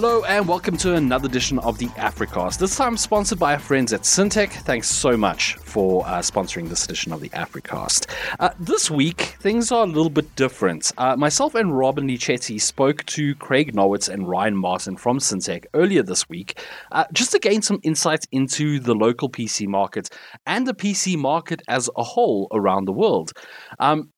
[0.00, 2.60] Hello and welcome to another edition of the Africast.
[2.60, 4.52] This time sponsored by our friends at Syntech.
[4.52, 8.08] Thanks so much for uh, sponsoring this edition of the Africast.
[8.38, 10.92] Uh, this week, things are a little bit different.
[10.98, 16.04] Uh, myself and Robin-Leigh Chetty spoke to Craig Nowitz and Ryan Martyn from Syntech earlier
[16.04, 16.62] this week
[16.92, 20.10] uh, just to gain some insights into the local PC market
[20.46, 23.32] and the PC market as a whole around the world.
[23.80, 24.12] Um,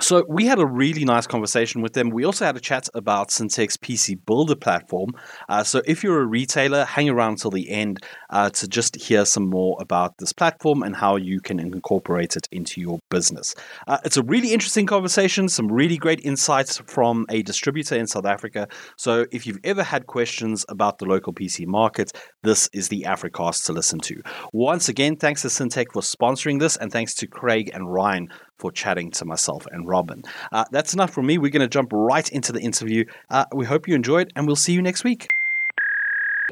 [0.00, 2.10] so we had a really nice conversation with them.
[2.10, 5.12] We also had a chat about Syntech's PC Builder platform.
[5.48, 9.24] Uh, so if you're a retailer, hang around till the end uh, to just hear
[9.24, 13.54] some more about this platform and how you can incorporate it into your business.
[13.86, 18.26] Uh, it's a really interesting conversation, some really great insights from a distributor in South
[18.26, 18.66] Africa.
[18.96, 22.10] So if you've ever had questions about the local PC market,
[22.42, 24.20] this is the Africast to listen to.
[24.52, 28.72] Once again, thanks to Syntech for sponsoring this, and thanks to Craig and Ryan for
[28.72, 30.22] chatting to myself and Robin.
[30.52, 31.38] Uh, that's enough from me.
[31.38, 33.04] We're going to jump right into the interview.
[33.30, 35.28] Uh, we hope you enjoyed, and we'll see you next week.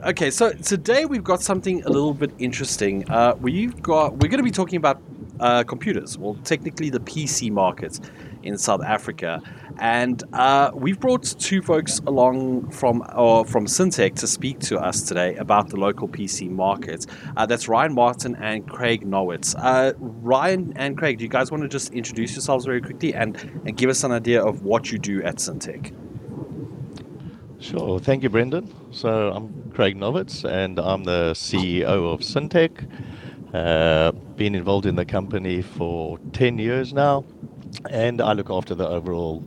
[0.05, 3.08] Okay, so today we've got something a little bit interesting.
[3.08, 5.00] Uh, we've got we're going to be talking about
[5.39, 6.19] uh, computers.
[6.19, 8.00] Well, technically the PC market
[8.42, 9.42] in South Africa,
[9.78, 15.02] and uh, we've brought two folks along from or from Syntech to speak to us
[15.02, 17.06] today about the local PC market.
[17.36, 19.54] Uh, that's Ryan Martyn and Craig Nowitz.
[19.58, 23.36] Uh, Ryan and Craig, do you guys want to just introduce yourselves very quickly and,
[23.64, 25.94] and give us an idea of what you do at Syntech?
[27.62, 28.00] Sure.
[28.00, 28.74] Thank you, Brendan.
[28.90, 32.88] So I'm Craig Nowitz, and I'm the CEO of Syntech.
[33.54, 37.24] Uh, been involved in the company for 10 years now,
[37.90, 39.44] and I look after the overall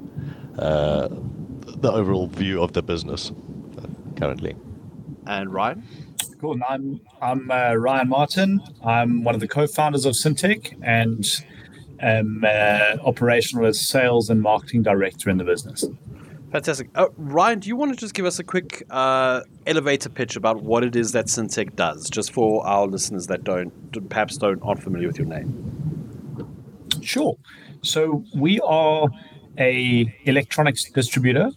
[0.57, 3.31] uh, the overall view of the business
[3.77, 3.87] uh,
[4.17, 4.55] currently.
[5.27, 5.83] And Ryan?
[6.39, 6.59] Cool.
[6.67, 8.61] I'm I'm uh, Ryan Martyn.
[8.83, 11.25] I'm one of the co-founders of Syntech and
[11.99, 15.85] am uh, operational as sales and marketing director in the business.
[16.51, 16.89] Fantastic.
[16.95, 20.61] Uh, Ryan, do you want to just give us a quick uh, elevator pitch about
[20.61, 23.73] what it is that Syntech does, just for our listeners that don't
[24.09, 25.71] perhaps don't aren't familiar with your name?
[27.01, 27.35] Sure.
[27.85, 29.07] So we are
[29.59, 31.51] a electronics distributor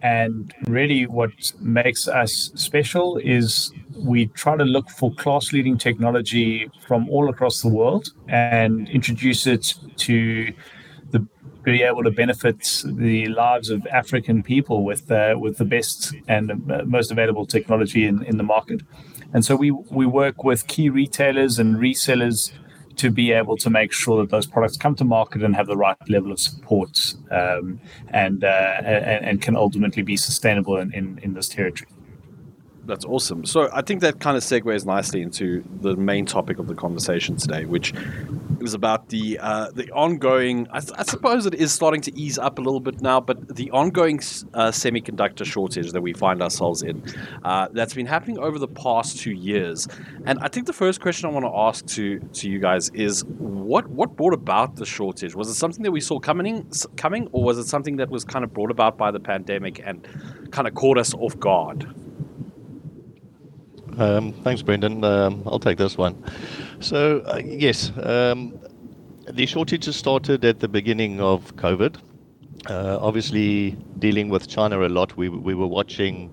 [0.00, 6.70] and really what makes us special is we try to look for class leading technology
[6.86, 10.52] from all across the world and introduce it to
[11.10, 11.24] the
[11.62, 16.66] be able to benefit the lives of African people with uh, with the best and
[16.86, 18.80] most available technology in, in the market.
[19.32, 22.52] And so we we work with key retailers and resellers
[22.96, 25.76] to be able to make sure that those products come to market and have the
[25.76, 31.18] right level of support um, and, uh, and, and can ultimately be sustainable in, in,
[31.22, 31.88] in this territory.
[32.84, 33.44] That's awesome.
[33.46, 37.36] So I think that kind of segues nicely into the main topic of the conversation
[37.36, 37.94] today, which
[38.62, 40.66] is about the uh, the ongoing.
[40.72, 43.70] I, I, suppose it is starting to ease up a little bit now, but the
[43.70, 44.18] ongoing
[44.54, 47.02] uh, semiconductor shortage that we find ourselves in
[47.44, 49.88] uh, that's been happening over the past two years.
[50.26, 53.24] And I think the first question I want to ask to to you guys is
[53.24, 55.34] what what brought about the shortage?
[55.34, 58.44] Was it something that we saw coming coming, or was it something that was kind
[58.44, 60.06] of brought about by the pandemic and
[60.50, 61.86] kind of caught us off guard?
[63.98, 65.04] Um, thanks, Brendan.
[65.04, 66.22] Um, I'll take this one.
[66.80, 68.58] So, uh, yes, um,
[69.28, 71.96] the shortages started at the beginning of COVID.
[72.66, 76.30] Uh, obviously, dealing with China a lot, we, we were watching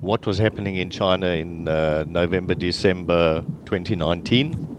[0.00, 4.76] what was happening in China in uh, November, December 2019.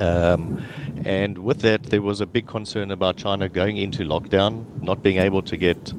[0.00, 0.62] Um,
[1.04, 5.18] and with that, there was a big concern about China going into lockdown, not being
[5.18, 5.92] able to get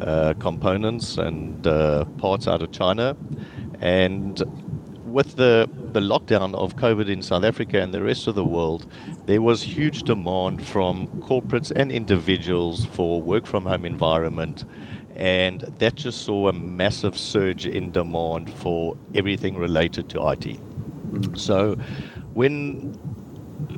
[0.00, 3.16] uh, components and uh, parts out of China.
[3.80, 4.42] And
[5.12, 8.86] with the, the lockdown of COVID in South Africa and the rest of the world,
[9.26, 14.64] there was huge demand from corporates and individuals for work from home environment.
[15.14, 20.58] And that just saw a massive surge in demand for everything related to IT.
[21.38, 21.76] So
[22.32, 22.98] when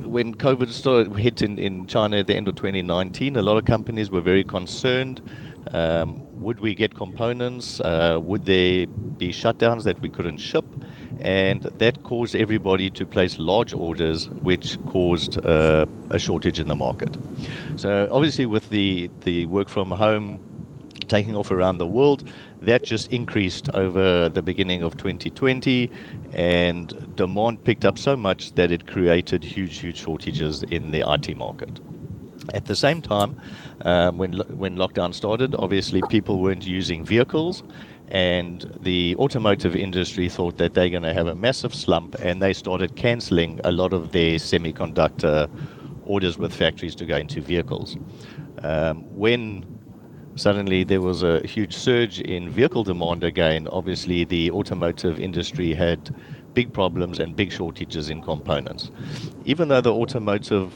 [0.03, 3.65] when COVID started hit in, in China at the end of 2019, a lot of
[3.65, 5.21] companies were very concerned.
[5.73, 7.79] Um, would we get components?
[7.81, 10.65] Uh, would there be shutdowns that we couldn't ship?
[11.21, 16.75] And that caused everybody to place large orders, which caused uh, a shortage in the
[16.75, 17.15] market.
[17.77, 20.39] So obviously, with the the work from home
[21.07, 22.29] taking off around the world,
[22.61, 25.91] that just increased over the beginning of 2020,
[26.33, 31.37] and demand picked up so much that it created huge, huge shortages in the IT
[31.37, 31.79] market.
[32.53, 33.39] At the same time,
[33.81, 37.63] um, when when lockdown started, obviously people weren't using vehicles,
[38.09, 42.53] and the automotive industry thought that they're going to have a massive slump and they
[42.53, 45.49] started canceling a lot of their semiconductor
[46.05, 47.97] orders with factories to go into vehicles.
[48.63, 49.65] Um, when
[50.35, 53.67] suddenly there was a huge surge in vehicle demand again.
[53.69, 56.13] Obviously, the automotive industry had
[56.53, 58.91] big problems and big shortages in components.
[59.45, 60.73] Even though the automotive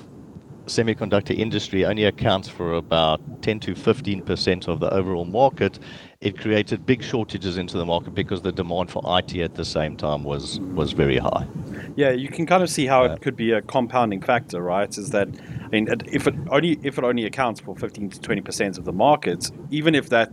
[0.66, 5.80] semiconductor industry only accounts for about 10 to 15 percent of the overall market,
[6.22, 9.96] it created big shortages into the market because the demand for IT at the same
[9.96, 11.48] time was was very high.
[11.96, 14.96] Yeah, you can kind of see how it could be a compounding factor, right?
[14.98, 15.30] Is that
[15.64, 18.84] I mean, if it only if it only accounts for 15 to 20 percent of
[18.84, 20.30] the market, even if that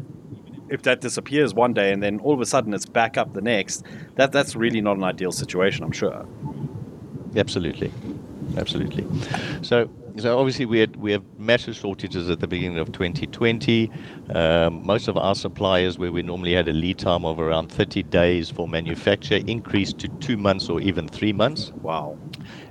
[0.69, 3.41] if that disappears one day and then all of a sudden it's back up the
[3.41, 3.85] next,
[4.17, 6.27] that that's really not an ideal situation, I'm sure.
[7.37, 7.93] Absolutely,
[8.57, 9.07] absolutely.
[9.63, 13.91] So so obviously we had we have massive shortages at the beginning of 2020.
[14.35, 18.03] Um, most of our suppliers, where we normally had a lead time of around 30
[18.05, 21.73] days for manufacture, increased to two months or even three months.
[21.83, 22.19] Wow.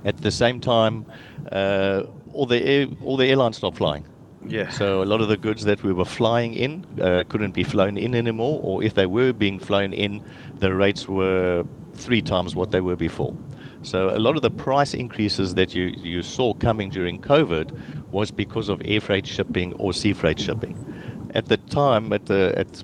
[0.04, 1.06] At the same time,
[1.52, 4.06] uh, all the air, all the airlines stopped flying.
[4.48, 4.68] Yeah.
[4.70, 7.96] So a lot of the goods that we were flying in uh, couldn't be flown
[7.96, 10.22] in anymore, or if they were being flown in,
[10.58, 11.64] the rates were
[11.94, 13.36] three times what they were before.
[13.82, 18.30] So a lot of the price increases that you, you saw coming during COVID was
[18.30, 20.74] because of air freight shipping or sea freight shipping.
[21.34, 22.82] At the time, at the at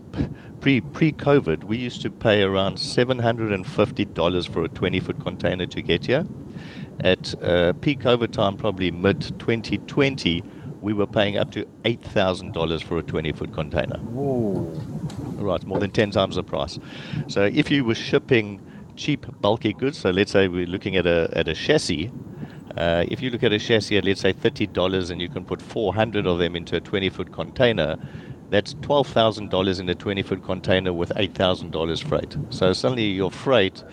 [0.60, 4.68] pre pre COVID, we used to pay around seven hundred and fifty dollars for a
[4.68, 6.26] twenty foot container to get here.
[7.00, 10.42] At uh, peak COVID time, probably mid 2020,
[10.82, 13.98] we were paying up to eight thousand dollars for a twenty foot container.
[13.98, 14.64] Whoa.
[15.42, 16.78] Right, more than ten times the price.
[17.28, 18.60] So if you were shipping
[18.96, 19.98] cheap bulky goods.
[19.98, 22.10] So let's say we're looking at a at a chassis.
[22.76, 25.44] Uh, if you look at a chassis at let's say thirty dollars, and you can
[25.44, 27.96] put four hundred of them into a twenty foot container,
[28.50, 32.36] that's twelve thousand dollars in a twenty foot container with eight thousand dollars freight.
[32.50, 33.84] So suddenly your freight,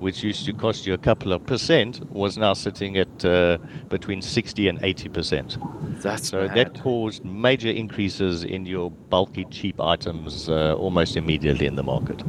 [0.00, 3.58] which used to cost you a couple of percent, was now sitting at uh,
[3.88, 5.58] between sixty and eighty percent.
[6.02, 6.56] That's so bad.
[6.56, 12.22] that caused major increases in your bulky cheap items uh, almost immediately in the market.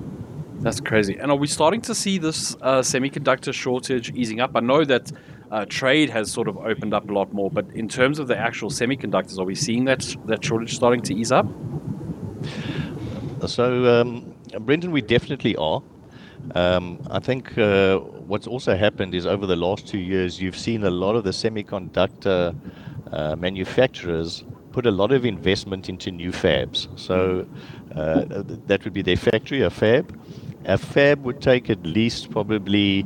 [0.62, 1.18] That's crazy.
[1.18, 4.52] And are we starting to see this uh, semiconductor shortage easing up?
[4.56, 5.12] I know that
[5.52, 8.38] uh, trade has sort of opened up a lot more, but in terms of the
[8.38, 11.46] actual semiconductors, are we seeing that that shortage starting to ease up?
[13.48, 15.84] So, um, Brendan, we definitely are.
[16.54, 20.84] Um, I think uh, what's also happened is over the last two years, you've seen
[20.84, 22.56] a lot of the semiconductor
[23.12, 26.88] uh, manufacturers put a lot of investment into new fabs.
[27.00, 27.48] So
[27.96, 28.26] uh,
[28.68, 30.20] that would be their factory, a fab.
[30.66, 33.06] A fab would take at least probably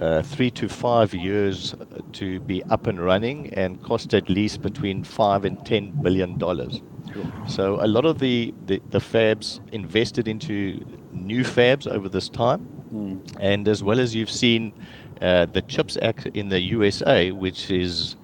[0.00, 1.74] uh, three to five years
[2.12, 6.82] to be up and running and cost at least between five and ten billion dollars.
[7.46, 12.66] So a lot of the, the, the, fabs invested into new fabs over this time,
[12.92, 13.36] mm.
[13.38, 14.72] and as well as you've seen
[15.20, 18.16] uh, the CHIPS Act in the USA, which is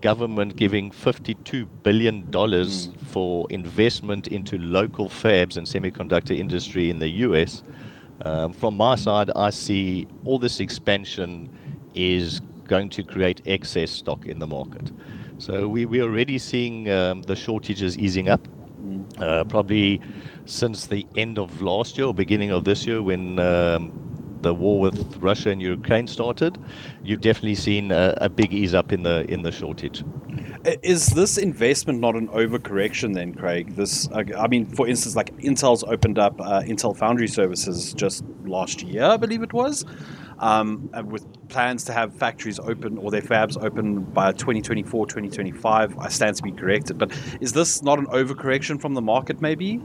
[0.00, 3.00] government giving 52 billion dollars mm.
[3.06, 7.62] for investment into local fabs and semiconductor industry in the US.
[8.22, 11.50] Um, from my side, I see all this expansion
[11.94, 14.90] is going to create excess stock in the market.
[15.38, 18.46] So we, we're already seeing um, the shortages easing up.
[19.18, 20.00] Uh, probably
[20.44, 23.90] since the end of last year or beginning of this year when um,
[24.42, 26.58] the war with Russia and Ukraine started,
[27.02, 30.04] you've definitely seen a, a, big ease up in the in the shortage.
[30.82, 33.76] Is this investment not an overcorrection then, Craig?
[33.76, 38.82] This, I mean, for instance, like Intel's opened up uh, Intel Foundry Services just last
[38.82, 39.84] year, I believe it was,
[40.38, 45.98] um, with plans to have factories open or their fabs open by 2024, 2025.
[45.98, 49.80] I stand to be corrected, but is this not an overcorrection from the market, maybe?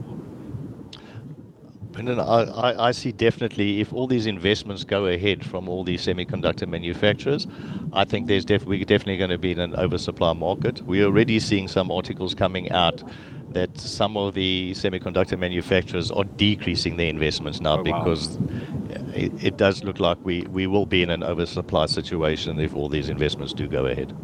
[1.92, 6.06] Brendan, I, I, I, see definitely if all these investments go ahead from all these
[6.06, 7.46] semiconductor manufacturers,
[7.92, 10.80] I think there's def- we're definitely going to be in an oversupply market.
[10.82, 13.02] We're already seeing some articles coming out
[13.50, 18.96] that some of the semiconductor manufacturers are decreasing their investments now oh, because wow.
[19.14, 22.88] it, it, does look like we, we will be in an oversupply situation if all
[22.88, 24.16] these investments do go ahead.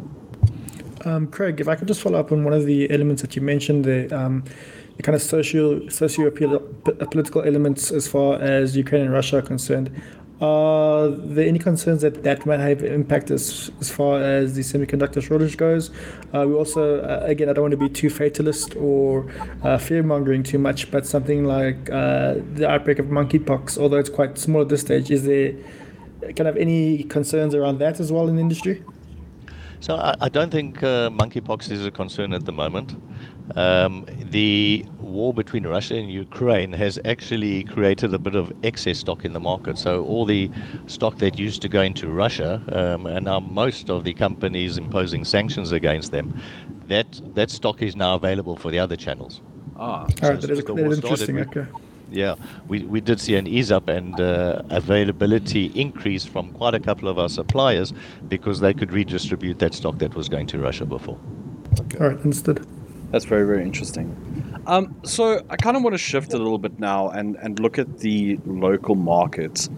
[1.05, 3.41] Um, Craig, if I could just follow up on one of the elements that you
[3.41, 4.43] mentioned, the um,
[4.99, 9.89] the kind of socio socio political elements as far as Ukraine and Russia are concerned.
[10.41, 15.21] Are there any concerns that that might have impact as, as far as the semiconductor
[15.23, 15.89] shortage goes?
[16.33, 19.31] Uh, we also, uh, again, I don't want to be too fatalist or
[19.63, 24.09] uh, fear mongering too much, but something like uh, the outbreak of monkeypox, although it's
[24.09, 25.53] quite small at this stage, is there
[26.35, 28.83] kind of any concerns around that as well in the industry?
[29.79, 32.95] So I, I don't think uh, monkeypox is a concern at the moment.
[33.55, 39.25] Um, the war between Russia and Ukraine has actually created a bit of excess stock
[39.25, 39.77] in the market.
[39.77, 40.51] So all the
[40.87, 45.25] stock that used to go into Russia, um, and now most of the companies imposing
[45.25, 46.39] sanctions against them,
[46.87, 49.41] that that stock is now available for the other channels.
[49.77, 51.63] Ah, All right, So that is, the that war is started, interesting.
[51.63, 51.71] Okay.
[52.11, 52.35] Yeah,
[52.67, 57.07] we, we did see an ease up and uh, availability increase from quite a couple
[57.07, 57.93] of our suppliers
[58.27, 61.19] because they could redistribute that stock that was going to Russia before.
[61.99, 62.65] All right, understood.
[63.11, 64.61] That's very, very interesting.
[64.67, 67.79] Um, so I kind of want to shift a little bit now and, and look
[67.79, 69.69] at the local markets.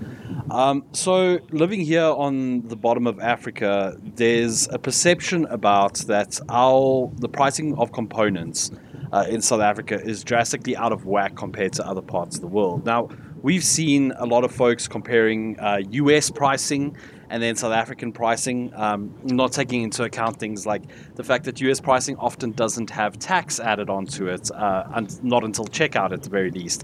[0.49, 7.09] Um, so living here on the bottom of Africa, there's a perception about that our
[7.19, 8.71] the pricing of components
[9.13, 12.47] uh, in South Africa is drastically out of whack compared to other parts of the
[12.47, 12.85] world.
[12.85, 13.09] Now
[13.41, 16.29] we've seen a lot of folks comparing uh, U.S.
[16.29, 16.97] pricing
[17.31, 20.83] and then South African pricing, um, not taking into account things like
[21.15, 25.43] the fact that US pricing often doesn't have tax added onto it, uh, and not
[25.45, 26.83] until checkout at the very least.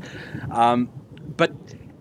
[0.49, 0.89] Um,
[1.35, 1.51] but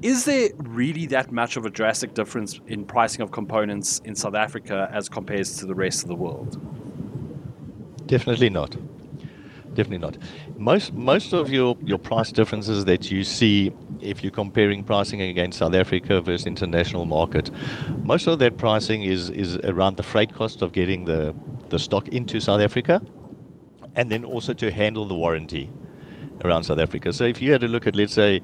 [0.00, 4.34] is there really that much of a drastic difference in pricing of components in South
[4.34, 6.56] Africa as compared to the rest of the world?
[8.06, 8.76] Definitely not.
[9.76, 10.16] Definitely not.
[10.56, 15.58] Most most of your, your price differences that you see if you're comparing pricing against
[15.58, 17.50] South Africa versus international market,
[18.02, 21.34] most of that pricing is, is around the freight cost of getting the,
[21.68, 23.02] the stock into South Africa
[23.96, 25.70] and then also to handle the warranty
[26.42, 27.12] around South Africa.
[27.12, 28.40] So if you had to look at, let's say,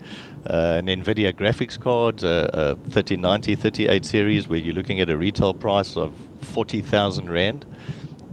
[0.50, 5.16] uh, an NVIDIA graphics card, uh, a 3090, 38 series, where you're looking at a
[5.16, 6.12] retail price of
[6.42, 7.64] 40,000 Rand,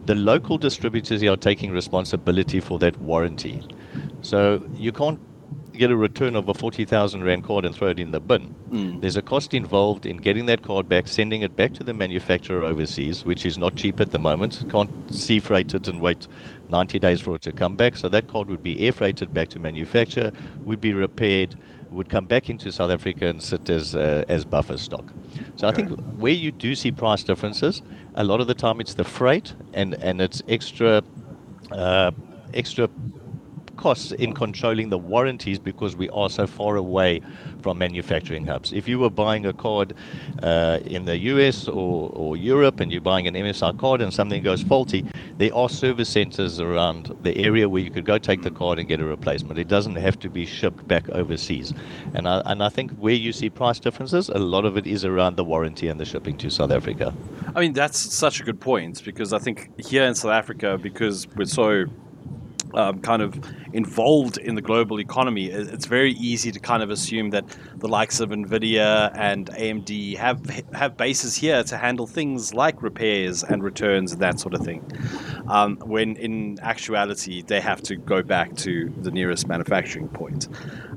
[0.09, 3.61] the local distributors are taking responsibility for that warranty.
[4.23, 5.19] So you can't
[5.71, 8.55] get a return of a 40,000 Rand card and throw it in the bin.
[8.71, 9.01] Mm.
[9.01, 12.63] There's a cost involved in getting that card back, sending it back to the manufacturer
[12.63, 14.65] overseas, which is not cheap at the moment.
[14.71, 16.27] Can't sea freight it and wait
[16.69, 17.95] 90 days for it to come back.
[17.95, 20.31] So that card would be air freighted back to manufacturer,
[20.63, 21.55] would be repaired,
[21.91, 25.13] would come back into South Africa and sit as uh, as buffer stock.
[25.55, 27.81] So I think where you do see price differences,
[28.15, 31.03] a lot of the time it's the freight and and it's extra
[31.71, 32.11] uh,
[32.53, 32.89] extra
[33.79, 37.21] costs in controlling the warranties because we are so far away
[37.61, 38.73] from manufacturing hubs.
[38.73, 39.93] If you were buying a card
[40.43, 44.43] uh, in the US or, or Europe and you're buying an MSI card and something
[44.43, 45.05] goes faulty,
[45.37, 48.87] there are service centers around the area where you could go take the card and
[48.89, 49.57] get a replacement.
[49.57, 51.73] It doesn't have to be shipped back overseas.
[52.13, 55.05] And I, and I think where you see price differences, a lot of it is
[55.05, 57.13] around the warranty and the shipping to South Africa.
[57.55, 61.27] I mean, that's such a good point because I think here in South Africa, because
[61.35, 61.85] we're so
[62.73, 63.39] um, kind of
[63.73, 67.45] involved in the global economy, it's very easy to kind of assume that
[67.77, 73.43] the likes of Nvidia and AMD have have bases here to handle things like repairs
[73.43, 74.83] and returns and that sort of thing.
[75.47, 80.47] Um, when in actuality, they have to go back to the nearest manufacturing point.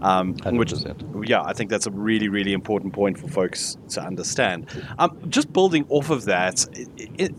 [0.03, 1.29] Um, which, 100%.
[1.29, 4.67] yeah, I think that's a really, really important point for folks to understand.
[4.99, 7.35] Um, just building off of that, it, it,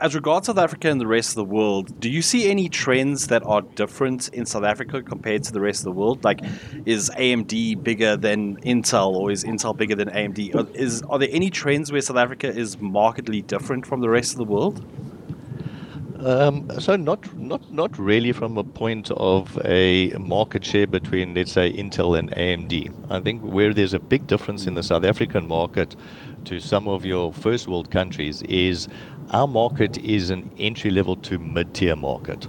[0.00, 3.26] as regards South Africa and the rest of the world, do you see any trends
[3.28, 6.22] that are different in South Africa compared to the rest of the world?
[6.24, 6.40] Like,
[6.86, 10.54] is AMD bigger than Intel, or is Intel bigger than AMD?
[10.54, 14.32] Are, is are there any trends where South Africa is markedly different from the rest
[14.32, 14.84] of the world?
[16.20, 21.52] Um, so not not not really from a point of a market share between let's
[21.52, 22.92] say Intel and AMD.
[23.08, 25.94] I think where there's a big difference in the South African market
[26.46, 28.88] to some of your first world countries is
[29.30, 32.48] our market is an entry level to mid tier market.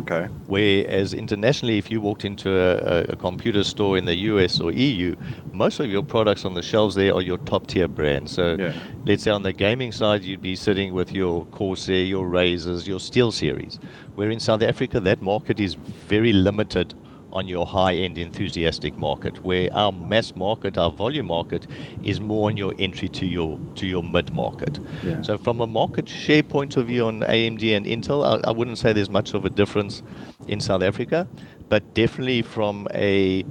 [0.00, 0.28] Okay.
[0.46, 5.16] Whereas internationally, if you walked into a, a, computer store in the US or EU,
[5.52, 8.32] most of your products on the shelves there are your top tier brands.
[8.32, 8.72] So Yeah.
[9.04, 13.00] let's say on the gaming side, you'd be sitting with your Corsair, your Razers, your
[13.00, 13.78] SteelSeries.
[14.14, 16.94] Where in South Africa, that market is very limited
[17.32, 19.44] on your high-end enthusiastic market.
[19.44, 21.66] Where our mass market, our volume market,
[22.02, 24.78] is more on your entry to your to your mid market.
[25.02, 25.22] Yeah.
[25.22, 28.78] So from a market share point of view on AMD and Intel, I, I wouldn't
[28.78, 30.02] say there's much of a difference
[30.46, 31.28] in South Africa,
[31.68, 33.44] but definitely from a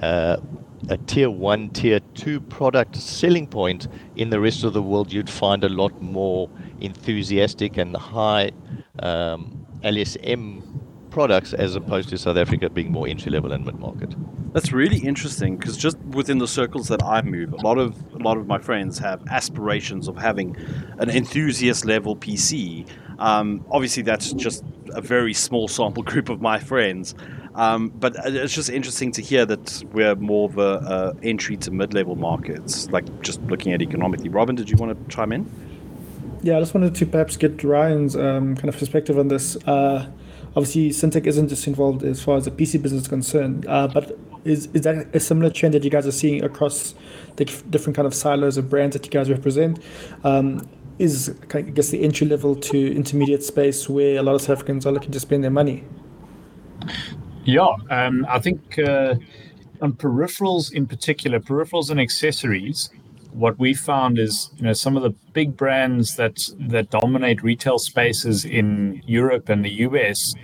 [0.00, 0.36] uh,
[0.90, 5.30] a tier one, tier two product selling point in the rest of the world, you'd
[5.30, 6.50] find a lot more
[6.80, 8.50] enthusiastic and high
[8.98, 10.62] um, LSM
[11.14, 14.12] products as opposed to South Africa being more entry level and mid market.
[14.52, 18.18] That's really interesting because just within the circles that I move, a lot of a
[18.18, 20.56] lot of my friends have aspirations of having
[20.98, 22.86] an enthusiast level PC.
[23.20, 27.14] Um, obviously, that's just a very small sample group of my friends,
[27.54, 31.70] um, but it's just interesting to hear that we're more of a, a entry to
[31.70, 32.90] mid level markets.
[32.90, 34.30] Like just looking at economically.
[34.30, 35.48] Robin, did you want to chime in?
[36.42, 39.56] Yeah, I just wanted to perhaps get Ryan's um, kind of perspective on this.
[39.64, 40.10] Uh,
[40.56, 44.18] obviously, Syntech isn't just involved as far as the PC business is concerned, uh, but
[44.44, 46.94] is, is that a similar trend that you guys are seeing across
[47.36, 49.78] the different kind of silos of brands that you guys represent?
[50.22, 50.68] Um,
[50.98, 54.86] is, I guess, the entry level to intermediate space where a lot of South Africans
[54.86, 55.82] are looking to spend their money?
[57.44, 59.16] Yeah, um, I think uh,
[59.80, 62.90] on peripherals in particular, peripherals and accessories,
[63.34, 67.78] what we found is you know some of the big brands that that dominate retail
[67.78, 70.34] spaces in Europe and the US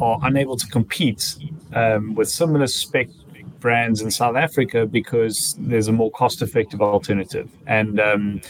[0.00, 1.36] are unable to compete
[1.74, 3.08] um, with similar spec
[3.60, 7.50] brands in South Africa because there's a more cost-effective alternative.
[7.66, 8.40] And um,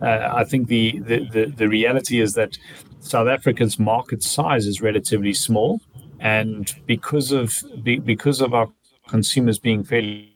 [0.00, 2.58] uh, I think the, the, the the reality is that
[3.00, 5.80] South Africa's market size is relatively small,
[6.20, 8.68] and because of because of our
[9.08, 10.31] consumers being fairly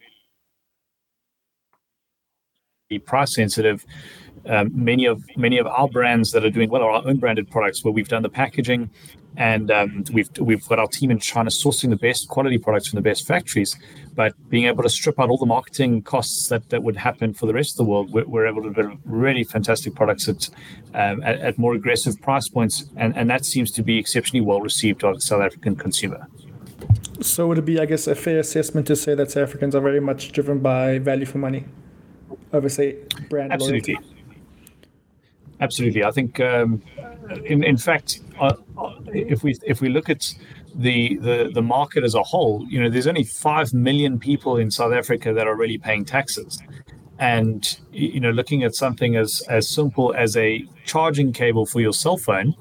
[3.05, 3.85] price sensitive,
[4.49, 7.51] um, many of many of our brands that are doing well are our own branded
[7.51, 8.91] products where we've done the packaging
[9.37, 12.97] and um, we've we've got our team in China sourcing the best quality products from
[12.97, 13.77] the best factories.
[14.15, 17.47] But being able to strip out all the marketing costs that, that would happen for
[17.47, 20.49] the rest of the world, we're, we're able to build really fantastic products at,
[20.95, 24.61] um, at, at more aggressive price points, and and that seems to be exceptionally well
[24.61, 26.29] received by the South African consumer.
[27.21, 29.81] So would it be, I guess, a fair assessment to say that South Africans are
[29.81, 31.65] very much driven by value for money
[32.69, 32.97] say,
[33.29, 33.95] brand Absolutely.
[33.95, 34.17] loyalty?
[35.61, 36.41] Absolutely, I think.
[36.41, 36.83] Um,
[37.45, 40.35] in in fact, uh, uh, if we if we look at
[40.75, 44.71] the, the the market as a whole, you know, there's only five million people in
[44.71, 46.63] South Africa that are really paying taxes,
[47.19, 51.95] and you know, looking at something as as simple as a charging cable for your
[51.95, 52.55] cell phone,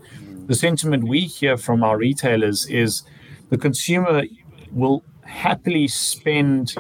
[0.48, 3.04] the sentiment we hear from our retailers is
[3.50, 4.24] the consumer
[4.72, 6.76] will happily spend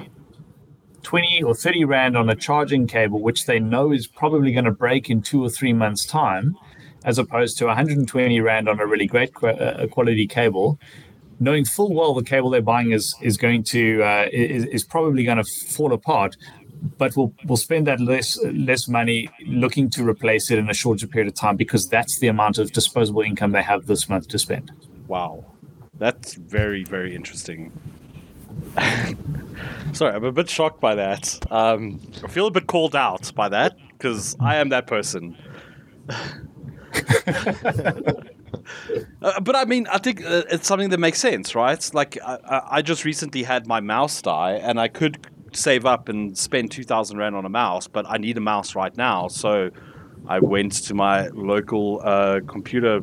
[1.05, 4.71] 20 or 30 rand on a charging cable, which they know is probably going to
[4.71, 6.57] break in two or three months' time,
[7.03, 10.79] as opposed to 120 rand on a really great uh, quality cable,
[11.39, 15.23] knowing full well the cable they're buying is is going to uh, is, is probably
[15.23, 16.35] going to fall apart.
[16.97, 21.05] But we'll we'll spend that less less money looking to replace it in a shorter
[21.05, 24.39] period of time because that's the amount of disposable income they have this month to
[24.39, 24.71] spend.
[25.07, 25.45] Wow,
[25.99, 27.71] that's very very interesting.
[29.93, 31.39] Sorry, I'm a bit shocked by that.
[31.51, 35.37] Um, I feel a bit called out by that because I am that person.
[39.21, 41.89] uh, but I mean, I think uh, it's something that makes sense, right?
[41.93, 46.37] Like, I, I just recently had my mouse die, and I could save up and
[46.37, 49.27] spend 2,000 Rand on a mouse, but I need a mouse right now.
[49.29, 49.69] So
[50.27, 53.01] I went to my local uh, computer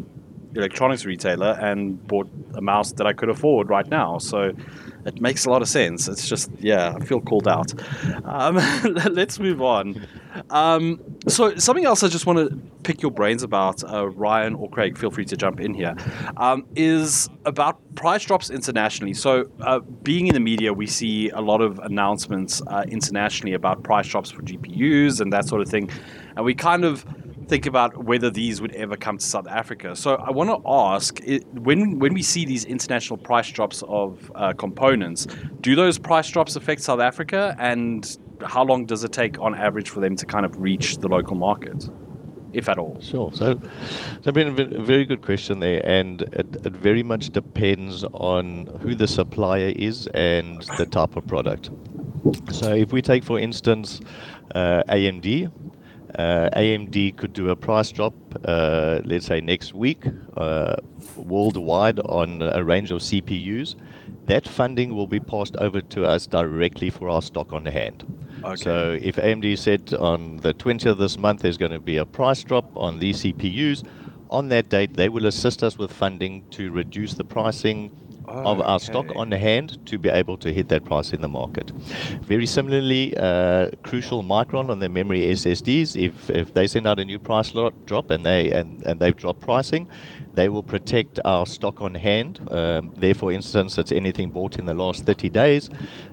[0.54, 4.18] electronics retailer and bought a mouse that I could afford right now.
[4.18, 4.52] So
[5.04, 6.08] it makes a lot of sense.
[6.08, 7.72] It's just, yeah, I feel called out.
[8.24, 8.56] Um,
[9.12, 10.06] let's move on.
[10.50, 14.68] Um, so, something else I just want to pick your brains about, uh, Ryan or
[14.70, 15.94] Craig, feel free to jump in here,
[16.36, 19.14] um, is about price drops internationally.
[19.14, 23.82] So, uh, being in the media, we see a lot of announcements uh, internationally about
[23.82, 25.90] price drops for GPUs and that sort of thing.
[26.36, 27.04] And we kind of
[27.52, 29.94] think about whether these would ever come to South Africa.
[29.94, 31.20] So I want to ask,
[31.52, 35.26] when when we see these international price drops of uh, components,
[35.60, 38.16] do those price drops affect South Africa, and
[38.54, 41.36] how long does it take on average for them to kind of reach the local
[41.36, 41.90] market?
[42.54, 42.98] If at all.
[43.00, 43.30] Sure.
[43.32, 43.58] So,
[44.22, 48.94] so been a very good question there, and it, it very much depends on who
[48.94, 51.70] the supplier is and the type of product.
[52.50, 54.00] So, if we take, for instance,
[54.54, 55.50] uh, AMD,
[56.18, 60.04] AMD could do a price drop, uh, let's say next week,
[60.36, 60.76] uh,
[61.16, 63.74] worldwide on a range of CPUs.
[64.26, 68.04] That funding will be passed over to us directly for our stock on hand.
[68.44, 68.56] Okay.
[68.56, 72.06] So if AMD said on the 20th of this month there's going to be a
[72.06, 73.84] price drop on these CPUs,
[74.30, 77.90] on that date they will assist us with funding to reduce the pricing
[78.26, 81.70] of our stock on hand to be able to hit that price in the market.
[82.22, 87.04] Very similarly, uh, Crucial Micron on their memory SSDs, if, if they send out a
[87.04, 87.52] new price
[87.86, 89.88] drop and they and, and they've dropped pricing,
[90.34, 92.40] they will protect our stock on hand.
[92.50, 95.70] Um, there, for instance, it's anything bought in the last 30 days.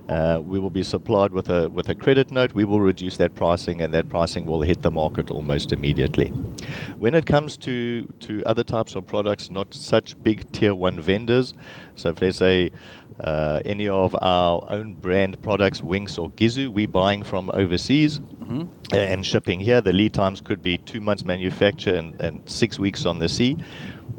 [0.10, 2.53] Uh, we will be supplied with a with a credit note.
[2.53, 6.29] We will reduce that pricing, and that pricing will hit the market almost immediately.
[6.97, 11.53] When it comes to to other types of products, not such big tier one vendors.
[11.95, 12.71] So if let's say
[13.19, 18.63] uh, any of our own brand products, Winx or Gizzu, we buying from overseas mm-hmm.
[18.95, 19.82] and shipping here.
[19.82, 23.58] The lead times could be two months manufacture and, and six weeks on the sea.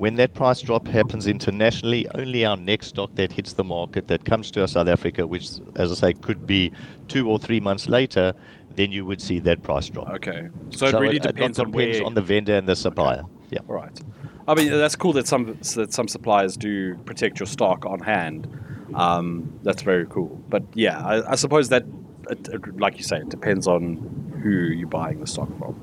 [0.00, 4.24] When that price drop happens internationally, only our next stock that hits the market that
[4.24, 6.72] comes to South Africa, which, as I say, could be
[7.08, 8.32] two or three months later,
[8.76, 10.08] then you would see that price drop.
[10.08, 12.06] Okay, so, so it really it, depends, it on depends where...
[12.06, 13.18] on the vendor and the supplier.
[13.18, 13.28] Okay.
[13.50, 13.58] Yeah.
[13.68, 14.00] All right.
[14.48, 18.48] I mean, that's cool that some that some suppliers do protect your stock on hand.
[18.94, 20.42] Um, that's very cool.
[20.48, 21.84] But yeah, I, I suppose that,
[22.30, 25.78] it, like you say, it depends on who you're buying the stock from.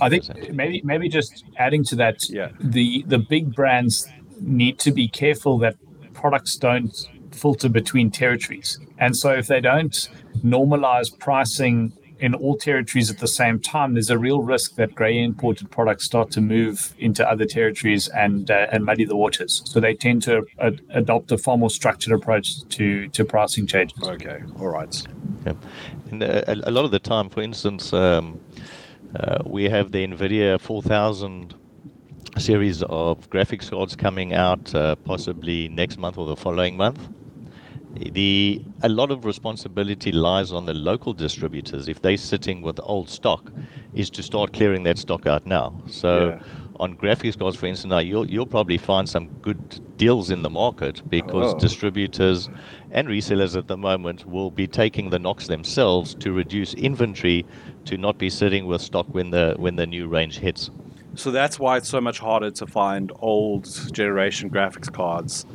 [0.00, 2.50] I think maybe maybe just adding to that, yeah.
[2.60, 4.08] the the big brands
[4.40, 5.76] need to be careful that
[6.14, 6.94] products don't
[7.32, 8.78] filter between territories.
[8.98, 10.08] And so if they don't
[10.44, 15.18] normalize pricing in all territories at the same time, there's a real risk that grey
[15.18, 19.62] imported products start to move into other territories and uh, and muddy the waters.
[19.64, 23.98] So they tend to uh, adopt a far more structured approach to to pricing changes.
[24.02, 24.94] Okay, all right.
[25.44, 25.54] Yeah.
[26.10, 28.38] And uh, a, a lot of the time, for instance, um,
[29.14, 31.54] uh, we have the NVIDIA 4000
[32.38, 37.08] series of graphics cards coming out uh, possibly next month or the following month.
[37.94, 41.88] The a lot of responsibility lies on the local distributors.
[41.88, 43.52] If they're sitting with old stock
[43.92, 45.74] is to start clearing that stock out now.
[45.88, 46.42] So yeah.
[46.80, 50.50] On graphics cards for instance now you'll you'll probably find some good deals in the
[50.50, 51.58] market because oh.
[51.58, 52.48] distributors
[52.90, 57.44] and resellers at the moment will be taking the knocks themselves to reduce inventory
[57.84, 60.70] to not be sitting with stock when the when the new range hits
[61.14, 65.46] so that's why it's so much harder to find old generation graphics cards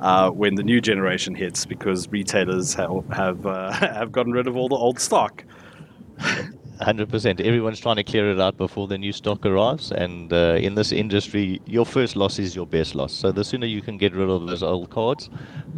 [0.00, 4.56] uh, when the new generation hits because retailers have have, uh, have gotten rid of
[4.56, 5.44] all the old stock.
[6.84, 7.40] Hundred percent.
[7.40, 10.92] Everyone's trying to clear it out before the new stock arrives, and uh, in this
[10.92, 13.10] industry, your first loss is your best loss.
[13.10, 15.30] So the sooner you can get rid of those old cards,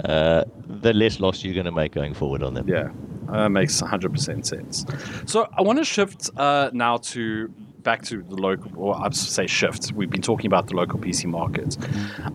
[0.04, 2.68] uh, the less loss you're going to make going forward on them.
[2.68, 2.90] Yeah,
[3.28, 4.84] uh, makes hundred percent sense.
[5.26, 9.46] So I want to shift uh, now to back to the local, or I'd say
[9.46, 9.92] shift.
[9.92, 11.76] We've been talking about the local PC market.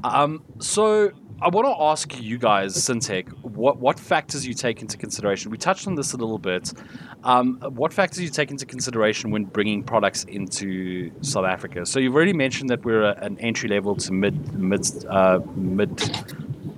[0.05, 4.97] Um, so I want to ask you guys, Syntech, what what factors you take into
[4.97, 5.51] consideration.
[5.51, 6.73] We touched on this a little bit.
[7.23, 11.85] Um, what factors you take into consideration when bringing products into South Africa?
[11.85, 15.91] So you've already mentioned that we're a, an entry level to mid mid uh, mid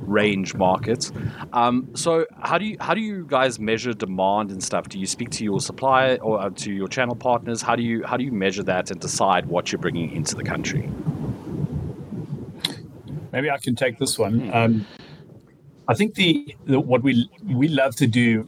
[0.02, 1.10] range market.
[1.54, 4.90] Um, so how do you how do you guys measure demand and stuff?
[4.90, 7.62] Do you speak to your supplier or uh, to your channel partners?
[7.62, 10.44] How do you how do you measure that and decide what you're bringing into the
[10.44, 10.90] country?
[13.32, 14.54] Maybe I can take this one.
[14.54, 14.86] Um,
[15.88, 18.46] I think the, the, what we we love to do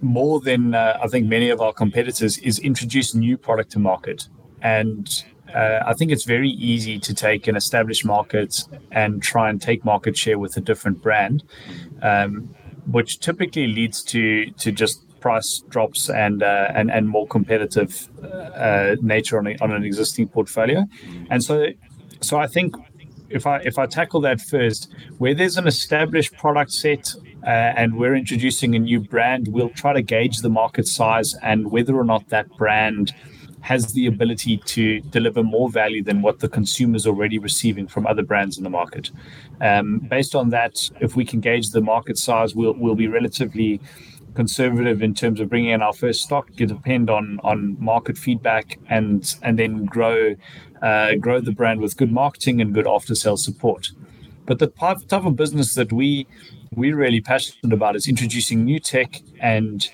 [0.00, 4.28] more than uh, I think many of our competitors is introduce new product to market.
[4.60, 9.60] And uh, I think it's very easy to take an established market and try and
[9.60, 11.44] take market share with a different brand,
[12.02, 12.54] um,
[12.86, 18.96] which typically leads to to just price drops and uh, and and more competitive uh,
[19.02, 20.86] nature on, a, on an existing portfolio,
[21.30, 21.66] and so
[22.20, 22.74] so I think
[23.32, 27.14] if I if I tackle that first, where there's an established product set
[27.44, 31.70] uh, and we're introducing a new brand, we'll try to gauge the market size and
[31.70, 33.14] whether or not that brand
[33.62, 38.06] has the ability to deliver more value than what the consumer is already receiving from
[38.08, 39.10] other brands in the market.
[39.60, 43.80] Um, based on that, if we can gauge the market size, we'll, we'll be relatively
[44.34, 46.48] conservative in terms of bringing in our first stock.
[46.56, 50.34] It depend on on market feedback and and then grow
[50.82, 53.92] uh, grow the brand with good marketing and good after sales support.
[54.46, 56.26] But the type of business that we
[56.74, 59.88] we're really passionate about is introducing new tech and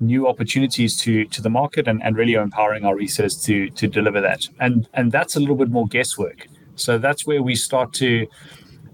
[0.00, 4.20] new opportunities to to the market and, and really empowering our resellers to to deliver
[4.20, 4.48] that.
[4.60, 6.48] And and that's a little bit more guesswork.
[6.74, 8.26] So that's where we start to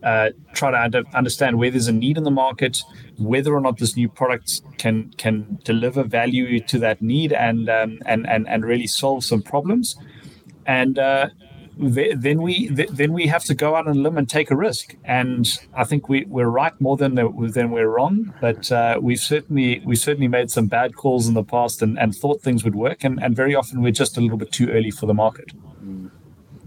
[0.02, 2.82] uh, try to under, understand where there's a need in the market,
[3.18, 7.98] whether or not this new product can can deliver value to that need and um,
[8.06, 9.96] and and and really solve some problems.
[10.66, 11.28] And uh,
[11.76, 14.96] then we then we have to go out on a limb and take a risk.
[15.04, 18.34] And I think we, we're right more than than we're wrong.
[18.40, 22.14] But uh, we've certainly we certainly made some bad calls in the past and, and
[22.14, 23.04] thought things would work.
[23.04, 25.52] And, and very often we're just a little bit too early for the market.
[25.82, 26.10] Mm.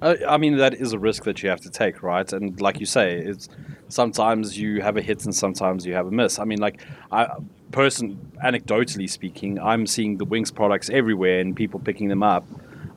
[0.01, 2.31] I mean that is a risk that you have to take, right?
[2.34, 3.47] And like you say, it's
[3.88, 6.39] sometimes you have a hit and sometimes you have a miss.
[6.39, 6.81] I mean, like
[7.12, 7.29] I
[7.71, 12.45] person anecdotally speaking, I'm seeing the Winx products everywhere and people picking them up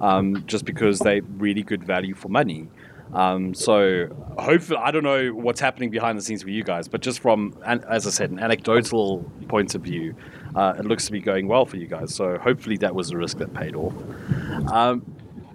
[0.01, 2.69] um, just because they're really good value for money.
[3.13, 4.09] Um, so
[4.39, 7.57] hopefully, I don't know what's happening behind the scenes for you guys, but just from,
[7.65, 10.15] as I said, an anecdotal point of view,
[10.55, 12.15] uh, it looks to be going well for you guys.
[12.15, 13.95] So hopefully, that was a risk that paid off.
[14.71, 15.11] Um,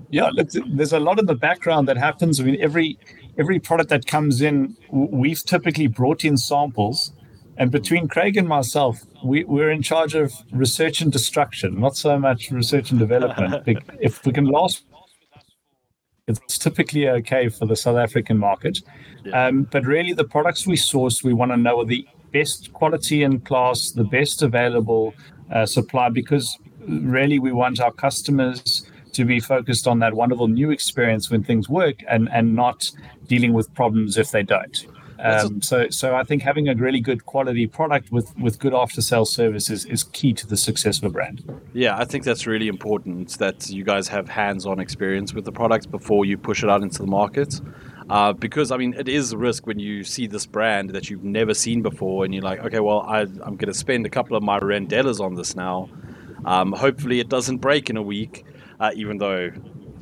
[0.10, 2.40] yeah, look, there's a lot in the background that happens.
[2.40, 2.98] I mean, every
[3.38, 7.12] every product that comes in, we've typically brought in samples
[7.58, 12.20] and between Craig and myself, we, we're in charge of research and destruction, not so
[12.20, 13.64] much research and development.
[14.02, 14.84] if we can last
[16.28, 18.80] it's typically okay for the South African market.
[19.26, 19.48] Yeah.
[19.48, 23.24] Um, but really, the products we source, we want to know are the best quality
[23.24, 25.14] and class, the best available
[25.52, 26.58] uh, supply, because
[26.88, 31.70] really we want our customers to be focused on that wonderful new experience when things
[31.70, 32.90] work and, and not
[33.28, 34.88] dealing with problems if they don't.
[35.20, 39.02] Um, so, so I think having a really good quality product with with good after
[39.02, 41.44] sales services is key to the success of a brand.
[41.74, 45.52] Yeah, I think that's really important that you guys have hands on experience with the
[45.52, 47.60] product before you push it out into the market.
[48.10, 51.24] Uh, because I mean, it is a risk when you see this brand that you've
[51.24, 54.36] never seen before, and you're like, okay, well, I, am going to spend a couple
[54.36, 55.90] of my Randellas on this now.
[56.46, 58.46] Um, hopefully, it doesn't break in a week,
[58.80, 59.52] uh, even though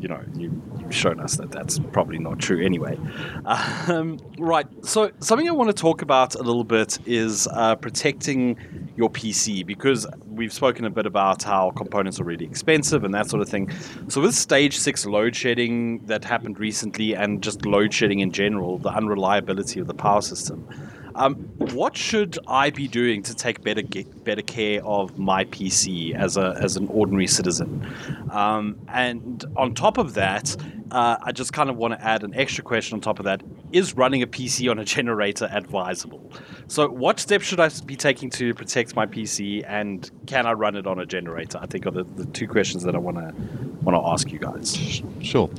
[0.01, 0.49] you know, you,
[0.81, 2.97] have shown us that that's probably not true anyway.
[3.45, 4.67] Um, right.
[4.83, 8.57] So, something I want to talk about a little bit is uh, protecting
[8.97, 13.29] your PC because we've spoken a bit about how components are really expensive and that
[13.29, 13.71] sort of thing.
[14.07, 18.79] So, with stage six load shedding that happened recently and just load shedding in general,
[18.79, 20.67] the unreliability of the power system.
[21.15, 21.35] Um,
[21.73, 23.83] what should I be doing to take better
[24.23, 27.87] better care of my PC as a as an ordinary citizen?
[28.31, 30.55] Um, and on top of that,
[30.91, 33.41] uh, I just kind of want to add an extra question on top of that:
[33.71, 36.31] Is running a PC on a generator advisable?
[36.67, 40.75] So, what steps should I be taking to protect my PC, and can I run
[40.75, 41.59] it on a generator?
[41.61, 43.33] I think are the, the two questions that I want to
[43.81, 45.01] want to ask you guys.
[45.21, 45.49] Sure.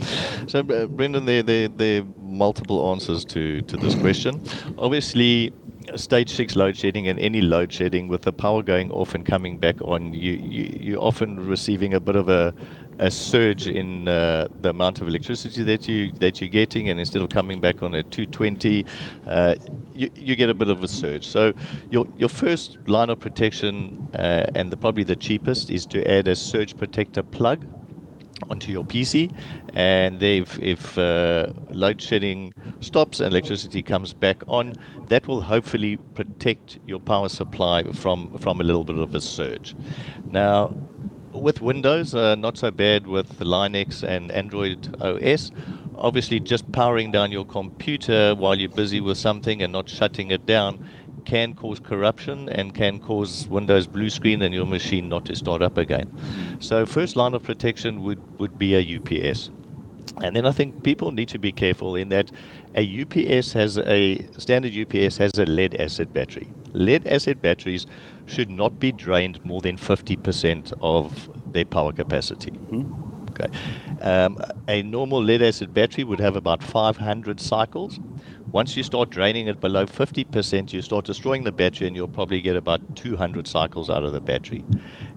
[0.47, 4.43] So, uh, Brendan, there there there multiple answers to to this question.
[4.79, 5.53] Obviously,
[5.97, 9.59] stage six load shedding and any load shedding with the power going off and coming
[9.59, 12.55] back on, you, you you're often receiving a bit of a
[12.99, 17.23] a surge in uh, the amount of electricity that you that you're getting, and instead
[17.23, 18.85] of coming back on a 220,
[19.27, 19.55] uh,
[19.95, 21.27] you, you get a bit of a surge.
[21.27, 21.53] So
[21.91, 26.29] your your first line of protection, uh, and the, probably the cheapest, is to add
[26.29, 27.67] a surge protector plug
[28.51, 29.35] onto your PC,
[29.75, 34.75] and if, if uh, load shedding stops and electricity comes back on,
[35.09, 39.75] that will hopefully protect your power supply from from a little bit of a surge.
[40.31, 40.75] Now,
[41.33, 45.51] with Windows, uh, not so bad with Linux and Android OS.
[45.97, 50.47] Obviously, just powering down your computer while you're busy with something and not shutting it
[50.47, 50.89] down
[51.25, 55.63] can cause corruption and can cause Windows blue screen and your machine not to start
[55.63, 56.11] up again.
[56.61, 59.51] So first line of protection would, would be a UPS.
[60.23, 62.31] And then I think people need to be careful in that
[62.75, 66.49] a UPS has a standard UPS has a lead acid battery.
[66.73, 67.87] Lead acid batteries
[68.27, 72.51] should not be drained more than 50% of their power capacity.
[72.51, 73.13] Mm-hmm.
[73.31, 73.49] Okay.
[74.03, 77.99] Um, a normal lead acid battery would have about 500 cycles.
[78.53, 82.43] Once you start draining it below 50%, you start destroying the battery, and you'll probably
[82.43, 84.63] get about 200 cycles out of the battery.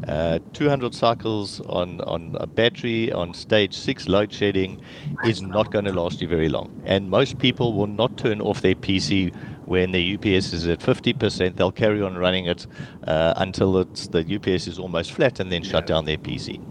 [0.08, 4.82] Uh, 200 cycles on, on a battery on stage 6 load shedding
[5.26, 6.82] is not going to last you very long.
[6.86, 11.58] And most people will not turn off their PC when the UPS is at 50%.
[11.58, 12.66] They'll carry on running it
[13.06, 16.62] uh, until it's, the UPS is almost flat and then shut down their PC.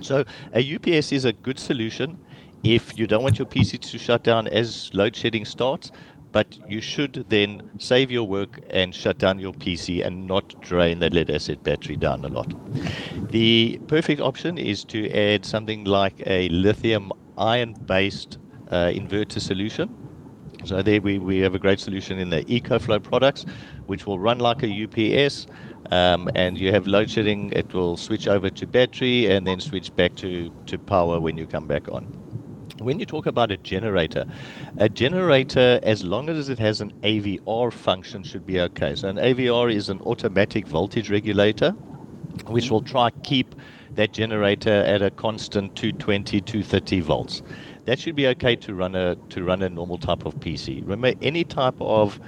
[0.00, 2.18] So a UPS is a good solution
[2.62, 5.90] if you don't want your PC to shut down as load shedding starts,
[6.32, 10.98] but you should then save your work and shut down your PC and not drain
[10.98, 12.52] the lead acid battery down a lot.
[13.30, 18.38] The perfect option is to add something like a lithium ion based
[18.70, 19.94] uh, inverter solution.
[20.64, 23.46] So there we, we have a great solution in the EcoFlow products,
[23.86, 25.46] which will run like a UPS.
[25.90, 29.94] Um, and you have load shedding, it will switch over to battery and then switch
[29.94, 32.27] back to, to power when you come back on.
[32.80, 34.24] When you talk about a generator,
[34.76, 38.94] a generator, as long as it has an AVR function, should be okay.
[38.94, 41.72] So, an AVR is an automatic voltage regulator,
[42.46, 43.54] which will try keep
[43.92, 47.42] that generator at a constant 220, 230 volts.
[47.86, 50.82] That should be okay to run a to run a normal type of PC.
[50.82, 52.20] Remember, any type of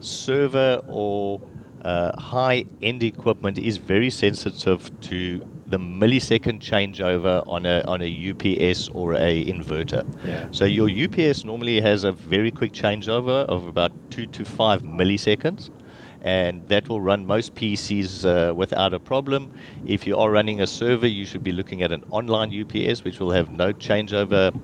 [0.00, 1.40] server or
[1.84, 8.30] uh, high end equipment is very sensitive to the millisecond changeover on a on a
[8.30, 10.04] UPS or a inverter.
[10.24, 10.46] Yeah.
[10.50, 15.70] So your UPS normally has a very quick changeover of about two to five milliseconds,
[16.22, 19.52] and that will run most PCs uh, without a problem.
[19.86, 23.20] If you are running a server, you should be looking at an online UPS, which
[23.20, 24.54] will have no changeover.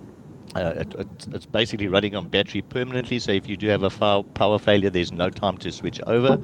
[0.57, 3.21] Uh, it, it, it's basically running on battery permanently.
[3.21, 6.39] So if you do have a power failure, there's no time to switch over.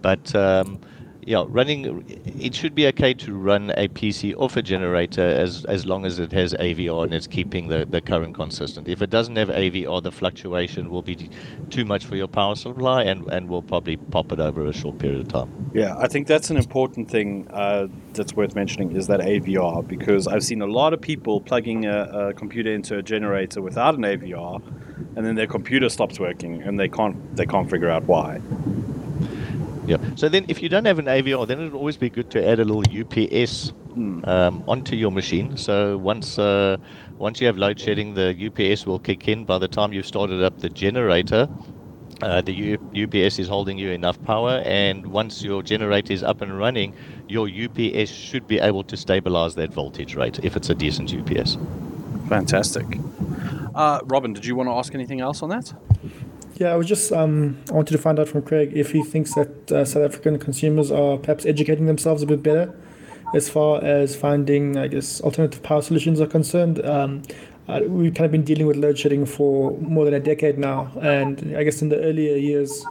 [0.00, 0.80] But um,
[1.24, 5.86] yeah, running it should be okay to run a PC off a generator as as
[5.86, 8.88] long as it has AVR and it's keeping the, the current consistent.
[8.88, 11.30] If it doesn't have AVR, the fluctuation will be
[11.70, 14.98] too much for your power supply and, and will probably pop it over a short
[14.98, 15.70] period of time.
[15.72, 20.26] Yeah, I think that's an important thing uh, that's worth mentioning is that AVR because
[20.26, 24.02] I've seen a lot of people plugging a, a computer into a generator without an
[24.02, 24.60] AVR,
[25.16, 28.40] and then their computer stops working and they can't they can't figure out why.
[29.86, 29.98] Yeah.
[30.14, 32.46] So then, if you don't have an AVR, then it would always be good to
[32.46, 34.26] add a little UPS mm.
[34.26, 35.56] um, onto your machine.
[35.56, 36.76] So once uh,
[37.18, 39.44] once you have load shedding, the UPS will kick in.
[39.44, 41.48] By the time you've started up the generator,
[42.22, 46.40] uh, the U- UPS is holding you enough power, and once your generator is up
[46.40, 46.94] and running,
[47.28, 51.58] your UPS should be able to stabilize that voltage rate if it's a decent UPS.
[52.28, 52.86] Fantastic.
[53.74, 55.72] Uh, Robin, did you want to ask anything else on that?
[56.62, 59.34] Yeah, I was just um, I wanted to find out from Craig if he thinks
[59.34, 62.72] that uh, South African consumers are perhaps educating themselves a bit better
[63.34, 66.80] as far as finding, I guess, alternative power solutions are concerned.
[66.86, 67.22] Um,
[67.66, 70.92] uh, we've kind of been dealing with load shedding for more than a decade now,
[71.00, 72.86] and I guess in the earlier years,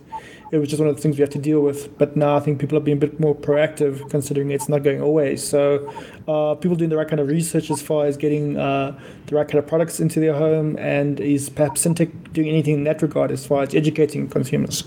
[0.52, 1.98] it was just one of the things we have to deal with.
[1.98, 5.00] But now I think people are being a bit more proactive, considering it's not going
[5.00, 5.38] away.
[5.38, 5.88] So,
[6.28, 9.48] uh, people doing the right kind of research as far as getting uh, the right
[9.48, 13.32] kind of products into their home, and is perhaps Syntech doing anything in that regard
[13.32, 14.84] as far as educating consumers?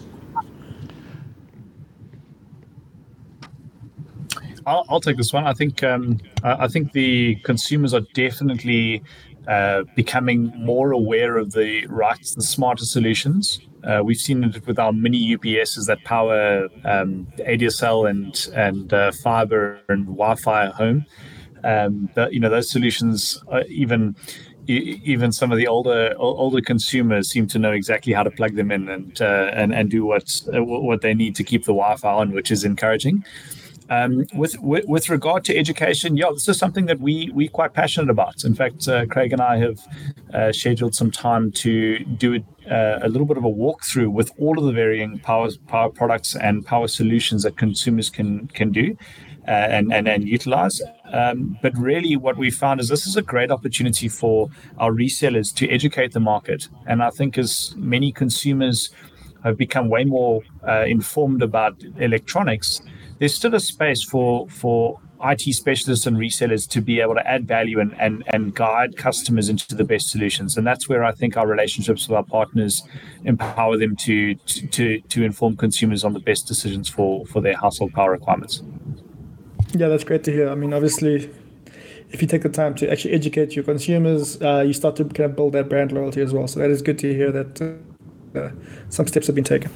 [4.66, 5.46] I'll, I'll take this one.
[5.46, 9.02] I think um, I think the consumers are definitely
[9.46, 13.60] uh, becoming more aware of the right, the smarter solutions.
[13.86, 19.12] Uh, we've seen it with our mini UPSs that power um, ADSL and and uh,
[19.12, 21.04] fiber and Wi-Fi at home.
[21.62, 24.16] Um, but, you know those solutions, even
[24.66, 28.70] even some of the older older consumers seem to know exactly how to plug them
[28.70, 32.32] in and uh, and and do what what they need to keep the Wi-Fi on,
[32.32, 33.24] which is encouraging.
[33.90, 37.74] Um, with, with, with regard to education, yeah, this is something that we we quite
[37.74, 38.44] passionate about.
[38.44, 39.78] In fact, uh, Craig and I have
[40.32, 44.58] uh, scheduled some time to do uh, a little bit of a walkthrough with all
[44.58, 48.96] of the varying power power products and power solutions that consumers can can do.
[49.46, 50.80] Uh, and, and and utilize.
[51.12, 55.54] Um, but really, what we found is this is a great opportunity for our resellers
[55.56, 56.66] to educate the market.
[56.86, 58.88] And I think as many consumers
[59.42, 62.80] have become way more uh, informed about electronics,
[63.18, 67.46] there's still a space for for IT specialists and resellers to be able to add
[67.48, 70.58] value and, and, and guide customers into the best solutions.
[70.58, 72.82] And that's where I think our relationships with our partners
[73.24, 77.92] empower them to to to inform consumers on the best decisions for for their household
[77.92, 78.62] power requirements.
[79.72, 80.50] Yeah, that's great to hear.
[80.50, 81.30] I mean, obviously,
[82.10, 85.30] if you take the time to actually educate your consumers, uh, you start to kind
[85.30, 86.46] of build that brand loyalty as well.
[86.46, 87.60] So that is good to hear that
[88.36, 88.50] uh,
[88.88, 89.70] some steps have been taken.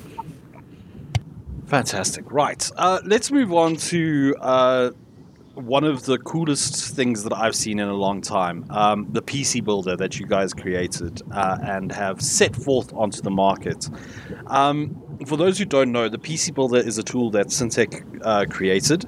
[1.69, 2.25] Fantastic.
[2.33, 2.71] Right.
[2.79, 4.91] Uh, let's move on to uh,
[5.53, 9.63] one of the coolest things that I've seen in a long time um, the PC
[9.63, 13.91] Builder that you guys created uh, and have set forth onto the market.
[14.47, 18.47] Um, for those who don't know, the PC Builder is a tool that Syntech uh,
[18.49, 19.05] created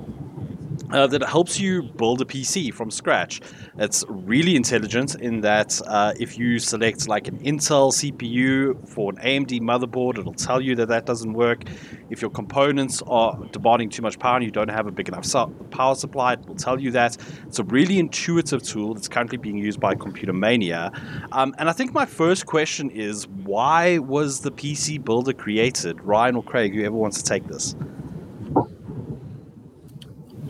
[0.92, 3.40] uh, that helps you build a PC from scratch.
[3.79, 9.18] It's really intelligent in that uh, if you select like an Intel CPU for an
[9.18, 11.64] AMD motherboard, it'll tell you that that doesn't work.
[12.11, 15.26] If your components are demanding too much power and you don't have a big enough
[15.70, 17.16] power supply, it will tell you that.
[17.46, 20.92] It's a really intuitive tool that's currently being used by Computer Mania.
[21.33, 26.00] Um, and I think my first question is why was the PC Builder created?
[26.03, 27.74] Ryan or Craig, whoever wants to take this.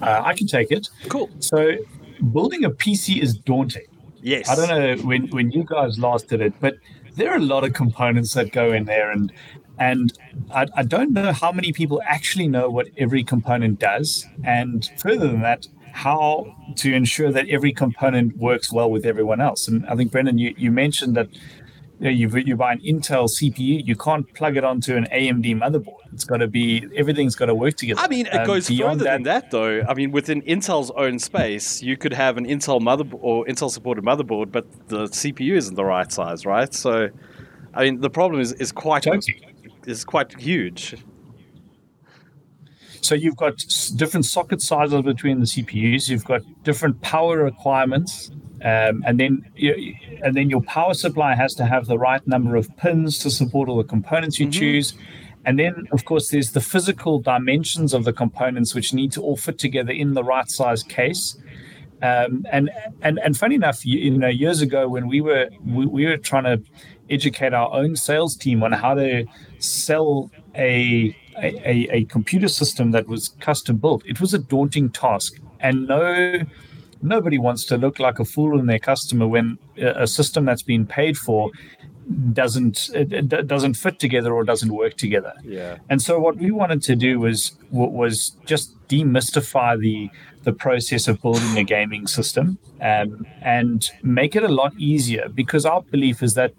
[0.00, 0.88] Uh, I can take it.
[1.08, 1.30] Cool.
[1.40, 1.76] So
[2.32, 3.86] building a PC is daunting.
[4.22, 4.48] Yes.
[4.48, 6.76] I don't know when, when you guys last did it, but
[7.16, 9.32] there are a lot of components that go in there and
[9.78, 10.12] and
[10.54, 14.26] I, I don't know how many people actually know what every component does.
[14.44, 19.68] And further than that, how to ensure that every component works well with everyone else.
[19.68, 21.28] And I think Brendan, you, you mentioned that
[22.08, 26.12] you, you buy an Intel CPU, you can't plug it onto an AMD motherboard.
[26.12, 28.00] It's got to be everything's got to work together.
[28.00, 29.82] I mean, it um, goes further that, than that, though.
[29.86, 34.04] I mean, within Intel's own space, you could have an Intel motherboard or Intel supported
[34.04, 36.72] motherboard, but the CPU isn't the right size, right?
[36.72, 37.10] So,
[37.74, 39.06] I mean, the problem is is quite
[39.86, 40.96] is quite huge.
[43.02, 43.54] So you've got
[43.96, 46.08] different socket sizes between the CPUs.
[46.08, 48.30] You've got different power requirements.
[48.62, 52.56] Um, and then you, and then your power supply has to have the right number
[52.56, 54.58] of pins to support all the components you mm-hmm.
[54.58, 54.94] choose.
[55.46, 59.36] And then, of course, there's the physical dimensions of the components which need to all
[59.36, 61.38] fit together in the right size case.
[62.02, 62.70] Um, and
[63.02, 66.16] and and funny enough, you, you, know, years ago when we were we, we were
[66.16, 66.62] trying to
[67.10, 69.26] educate our own sales team on how to
[69.58, 75.38] sell a a, a computer system that was custom built, it was a daunting task,
[75.60, 76.40] and no
[77.02, 80.86] nobody wants to look like a fool in their customer when a system that's been
[80.86, 81.50] paid for
[82.32, 85.32] doesn't it, doesn't fit together or doesn't work together.
[85.44, 85.78] Yeah.
[85.88, 90.10] And so what we wanted to do was was just demystify the
[90.42, 95.66] the process of building a gaming system um, and make it a lot easier because
[95.66, 96.54] our belief is that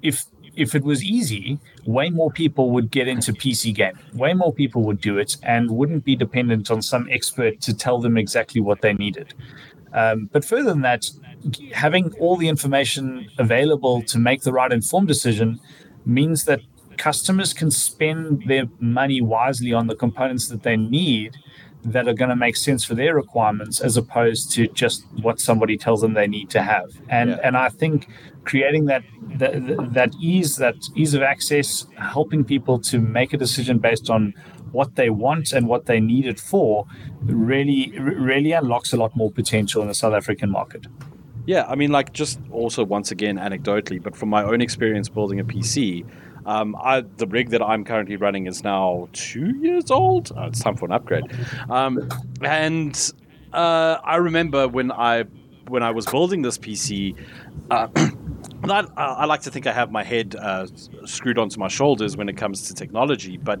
[0.00, 0.24] if
[0.56, 4.02] if it was easy, way more people would get into PC gaming.
[4.14, 8.00] Way more people would do it and wouldn't be dependent on some expert to tell
[8.00, 9.34] them exactly what they needed.
[9.92, 11.06] Um, but further than that,
[11.72, 15.58] having all the information available to make the right informed decision
[16.06, 16.60] means that
[16.96, 21.36] customers can spend their money wisely on the components that they need
[21.82, 25.78] that are going to make sense for their requirements as opposed to just what somebody
[25.78, 27.40] tells them they need to have and Yeah.
[27.42, 28.06] and i think
[28.50, 29.04] creating that,
[29.38, 29.52] that
[29.98, 34.34] that ease that ease of access helping people to make a decision based on
[34.72, 36.86] what they want and what they need it for
[37.22, 40.86] really really unlocks a lot more potential in the south african market
[41.46, 45.40] Yeah, I mean, like just also once again anecdotally, but from my own experience building
[45.40, 46.04] a PC,
[46.46, 50.32] um, I, the rig that I'm currently running is now two years old.
[50.36, 51.24] Oh, it's time for an upgrade.
[51.68, 52.08] Um,
[52.42, 52.94] and
[53.52, 55.24] uh, I remember when I
[55.68, 57.16] when I was building this PC.
[57.70, 57.88] Uh,
[58.70, 60.66] And I, I like to think I have my head uh,
[61.04, 63.36] screwed onto my shoulders when it comes to technology.
[63.36, 63.60] But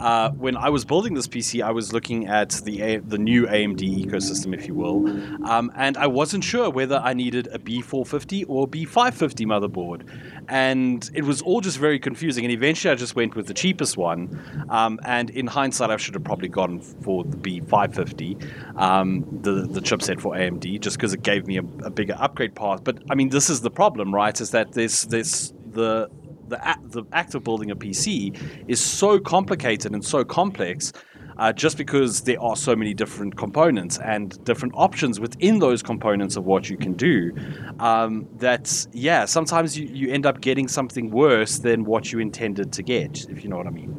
[0.00, 3.46] uh, when I was building this PC, I was looking at the A- the new
[3.46, 5.08] AMD ecosystem, if you will,
[5.48, 11.24] um, and I wasn't sure whether I needed a B450 or B550 motherboard, and it
[11.24, 12.44] was all just very confusing.
[12.44, 14.66] And eventually, I just went with the cheapest one.
[14.70, 19.80] Um, and in hindsight, I should have probably gone for the B550, um, the the
[19.80, 22.82] chipset for AMD, just because it gave me a, a bigger upgrade path.
[22.82, 24.38] But I mean, this is the problem, right?
[24.40, 26.08] Is that this this the
[26.48, 28.38] the the act of building a PC
[28.68, 30.92] is so complicated and so complex.
[31.38, 36.36] Uh, just because there are so many different components and different options within those components
[36.36, 37.32] of what you can do,
[37.78, 42.72] um, that yeah, sometimes you, you end up getting something worse than what you intended
[42.72, 43.94] to get, if you know what I mean.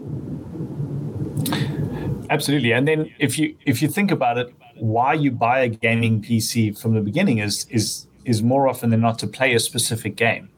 [2.29, 2.73] Absolutely.
[2.73, 6.77] And then if you if you think about it, why you buy a gaming PC
[6.79, 10.49] from the beginning is is is more often than not to play a specific game.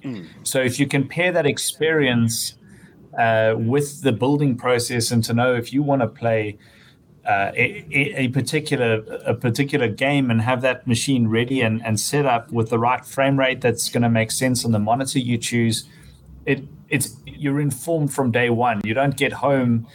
[0.44, 2.56] So if you compare that experience
[3.18, 6.58] uh, with the building process and to know if you want to play
[7.26, 7.86] uh, a,
[8.18, 12.70] a particular a particular game and have that machine ready and, and set up with
[12.70, 15.86] the right frame rate that's going to make sense on the monitor you choose,
[16.46, 18.82] it it's you're informed from day one.
[18.84, 19.88] You don't get home,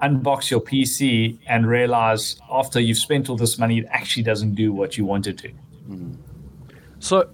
[0.00, 4.72] unbox your PC, and realize after you've spent all this money, it actually doesn't do
[4.72, 5.52] what you wanted to.
[7.00, 7.28] So,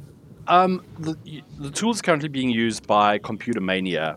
[0.48, 1.16] um, the,
[1.58, 4.16] the tool is currently being used by Computer Mania.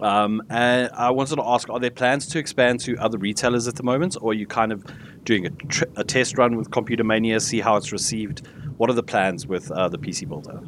[0.00, 3.76] Um, and I wanted to ask: Are there plans to expand to other retailers at
[3.76, 4.84] the moment, or are you kind of
[5.24, 8.46] doing a, tr- a test run with Computer Mania, see how it's received?
[8.76, 10.60] What are the plans with uh, the PC Builder?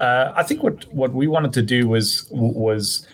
[0.00, 3.06] Uh, I think what what we wanted to do was was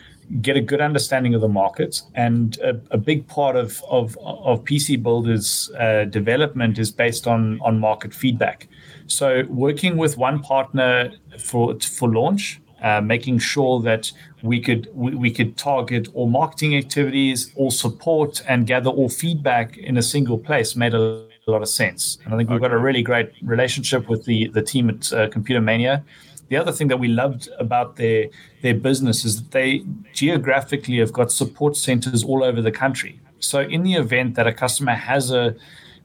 [0.43, 4.65] get a good understanding of the market, and a, a big part of of, of
[4.65, 8.69] PC builders uh, development is based on on market feedback.
[9.07, 14.11] So working with one partner for for launch, uh, making sure that
[14.43, 19.77] we could we, we could target all marketing activities, all support, and gather all feedback
[19.77, 22.19] in a single place made a lot of sense.
[22.25, 25.29] And I think we've got a really great relationship with the the team at uh,
[25.29, 26.05] Computer Mania.
[26.49, 28.27] The other thing that we loved about their
[28.63, 33.21] their business is that they geographically have got support centers all over the country.
[33.39, 35.55] So in the event that a customer has a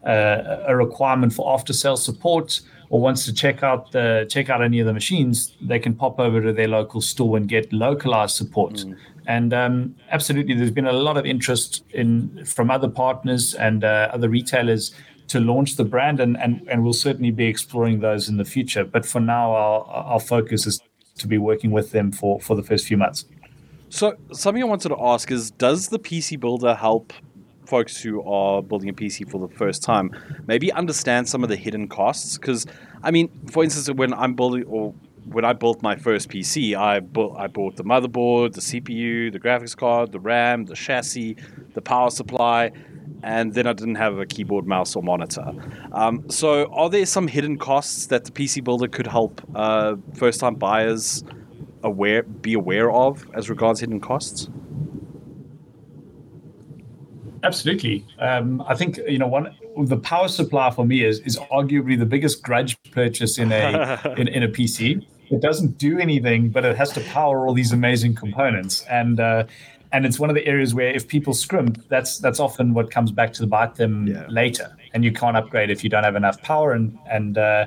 [0.06, 4.62] a, a requirement for after sales support or wants to check out the check out
[4.62, 8.36] any of the machines, they can pop over to their local store and get localized
[8.36, 8.86] support.
[9.28, 14.10] And um, absolutely, there's been a lot of interest in from other partners and uh,
[14.14, 14.94] other retailers
[15.28, 18.84] to launch the brand, and, and and we'll certainly be exploring those in the future.
[18.84, 20.80] But for now, our our focus is
[21.18, 23.26] to be working with them for for the first few months.
[23.90, 27.14] So, something I wanted to ask is: Does the PC Builder help
[27.66, 30.12] folks who are building a PC for the first time
[30.48, 32.38] maybe understand some of the hidden costs?
[32.38, 32.66] Because,
[33.04, 34.94] I mean, for instance, when I'm building or
[35.26, 39.40] when I built my first PC, I built I bought the motherboard, the CPU, the
[39.40, 41.38] graphics card, the RAM, the chassis,
[41.74, 42.72] the power supply,
[43.24, 45.52] and then I didn't have a keyboard, mouse, or monitor.
[45.92, 50.56] Um, so, are there some hidden costs that the PC Builder could help uh, first-time
[50.56, 51.24] buyers
[51.84, 54.50] aware be aware of as regards hidden costs?
[57.46, 58.06] Absolutely.
[58.20, 62.06] Um, I think you know one the power supply for me is is arguably the
[62.06, 65.06] biggest grudge purchase in a in, in a PC.
[65.32, 69.46] It doesn't do anything, but it has to power all these amazing components, and uh,
[69.92, 73.12] and it's one of the areas where if people scrimp, that's that's often what comes
[73.12, 74.26] back to bite them Yeah.
[74.30, 77.66] later, and you can't upgrade if you don't have enough power, and and uh,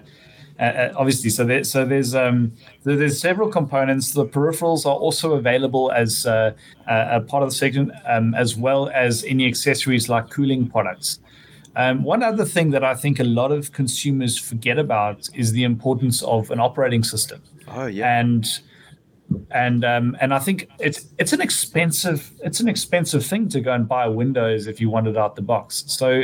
[0.59, 2.53] uh, obviously, so there, so there's um,
[2.85, 4.13] there, there's several components.
[4.13, 6.53] The peripherals are also available as uh,
[6.89, 11.21] a, a part of the segment, um, as well as any accessories like cooling products.
[11.77, 15.63] Um, one other thing that I think a lot of consumers forget about is the
[15.63, 18.19] importance of an operating system Oh yeah.
[18.19, 18.45] and
[19.53, 23.73] and um, and I think it's it's an expensive it's an expensive thing to go
[23.75, 25.85] and buy Windows if you want it out the box.
[25.87, 26.23] So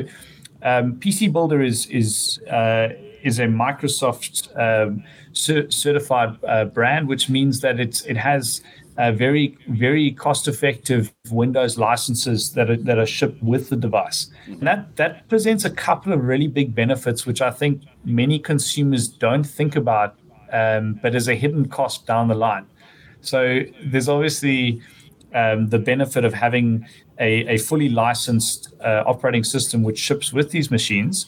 [0.63, 2.89] um, PC Builder is is uh,
[3.25, 5.03] is a Microsoft um,
[5.33, 8.63] cer- certified uh, brand, which means that it's it has
[8.99, 14.31] uh, very very cost effective Windows licenses that are, that are shipped with the device.
[14.47, 19.09] And that that presents a couple of really big benefits, which I think many consumers
[19.09, 20.17] don't think about,
[20.53, 22.67] um, but as a hidden cost down the line.
[23.23, 24.83] So there's obviously
[25.35, 26.87] um, the benefit of having
[27.19, 31.27] a, a fully licensed uh, operating system which ships with these machines.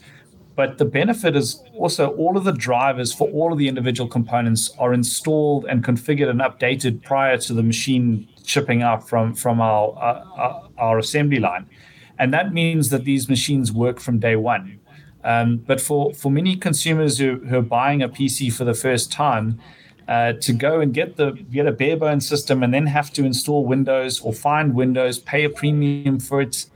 [0.56, 4.72] But the benefit is also all of the drivers for all of the individual components
[4.78, 9.94] are installed and configured and updated prior to the machine shipping out from, from our,
[10.00, 11.66] uh, our assembly line.
[12.18, 14.80] And that means that these machines work from day one.
[15.24, 19.12] Um, but for, for many consumers who, who are buying a PC for the first
[19.12, 19.60] time,
[20.08, 23.24] uh, to go and get the get a bare bones system and then have to
[23.24, 26.66] install Windows or find Windows, pay a premium for it,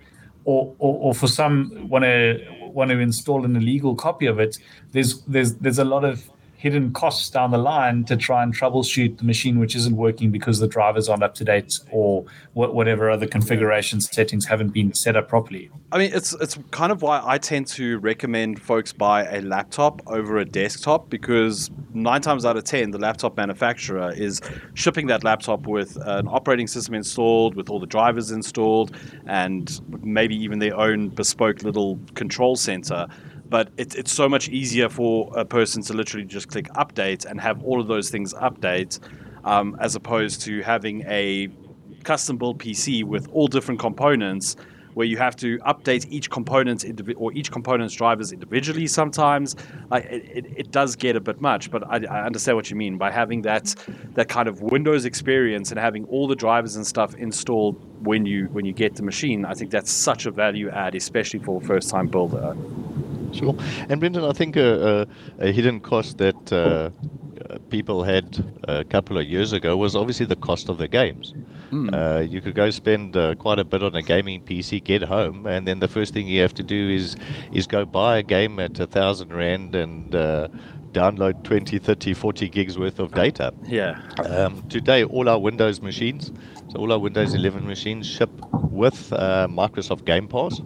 [0.45, 4.59] or or, or for some want to want to install an illegal copy of it.
[4.93, 6.29] There's there's there's a lot of
[6.61, 10.59] hidden costs down the line to try and troubleshoot the machine which isn't working because
[10.59, 15.27] the drivers aren't up to date or whatever other configuration settings haven't been set up
[15.27, 15.71] properly.
[15.91, 20.03] I mean, it's it's kind of why I tend to recommend folks buy a laptop
[20.07, 24.43] over a desktop because nine times out of ten, the laptop manufacturer is
[24.75, 28.95] shipping that laptop with an operating system installed, with all the drivers installed,
[29.27, 33.07] and maybe even their own bespoke little control center
[33.51, 37.41] but it's it's so much easier for a person to literally just click update and
[37.41, 39.01] have all of those things update,
[39.45, 41.49] um, as opposed to having a
[42.05, 44.57] custom built PC with all different components
[44.95, 49.55] where you have to update each component indivi- or each component's drivers individually sometimes.
[49.93, 50.05] It,
[50.37, 52.99] it, it, does get a bit much but I, I, understand what you mean.
[52.99, 53.75] By having that
[54.15, 58.47] that kind of windows experience and having all the drivers and stuff installed when you
[58.47, 61.65] when you get the machine i think that's such a value add especially for a
[61.65, 62.57] first time builder
[63.33, 63.55] Sure.
[63.89, 65.07] And Brendan, I think a,
[65.39, 66.91] a, a hidden cost that uh,
[67.71, 71.35] people had a couple of years ago was obviously the cost of the games.
[71.71, 71.95] Mm.
[71.95, 75.47] Uh, you could go spend uh, quite a bit on a gaming PC, get home,
[75.47, 77.17] and then the first thing you have to do is
[77.53, 80.49] is go buy a game at a thousand rand and uh,
[80.93, 83.55] download 20, 30, 40 gigs worth of data.
[83.67, 84.01] Yeah.
[84.25, 86.33] Um, today, all our Windows machines,
[86.71, 90.61] so all our Windows 11 machines, ship with uh, Microsoft Game Pass.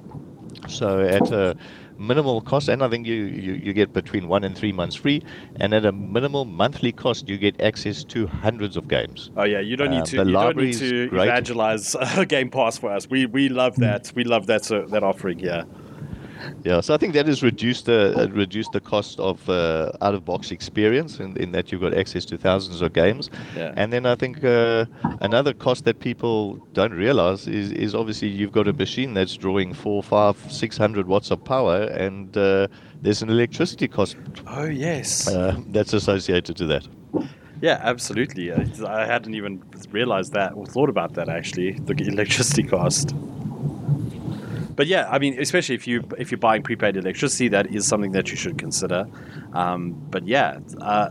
[0.69, 1.57] So at a
[1.99, 5.23] minimal cost, and I think you, you, you get between one and three months free,
[5.57, 9.31] and at a minimal monthly cost, you get access to hundreds of games.
[9.37, 10.17] Oh yeah, you don't need uh, to.
[10.19, 11.29] you don't need to great.
[11.29, 11.97] evangelize
[12.29, 13.09] Game Pass for us.
[13.09, 14.13] We we love that.
[14.15, 15.39] We love that uh, that offering.
[15.39, 15.65] Yeah.
[16.65, 20.15] Yeah, so I think that has reduced the uh, reduced the cost of uh, out
[20.15, 23.31] of box experience in, in that you've got access to thousands of games.
[23.57, 23.73] Yeah.
[23.77, 24.87] And then I think uh,
[25.21, 29.75] another cost that people don't realize is, is obviously you've got a machine that's drawing
[29.75, 32.67] four, five, six hundred watts of power, and uh,
[33.03, 34.17] there's an electricity cost.
[34.47, 36.87] Oh yes, uh, that's associated to that.
[37.61, 38.53] Yeah, absolutely.
[38.53, 41.73] I hadn't even realized that or thought about that actually.
[41.73, 43.15] The electricity cost.
[44.77, 48.13] But yeah, I mean, especially if you if you're buying prepaid electricity, that is something
[48.13, 49.07] that you should consider.
[49.53, 50.61] Um, but yeah.
[50.81, 51.11] Uh,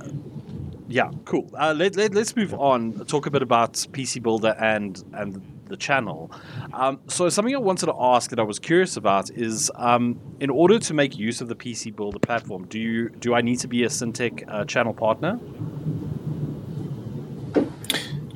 [0.89, 1.49] yeah, cool.
[1.57, 3.05] Uh, let, let, us move on.
[3.05, 6.31] Talk a bit about PC Builder and and the channel.
[6.73, 10.49] Um, so something I wanted to ask that I was curious about is, um, in
[10.49, 13.67] order to make use of the PC Builder platform, do you do I need to
[13.67, 15.39] be a Syntech uh, channel partner?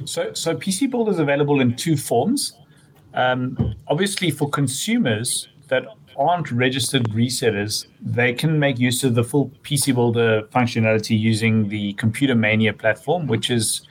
[0.06, 2.54] So, so PC Builder is available in two forms.
[3.18, 5.88] Um, obviously, for consumers that
[6.18, 11.94] aren't registered resellers, they can make use of the full PC Builder functionality using the
[11.94, 13.82] Computer Mania platform, which is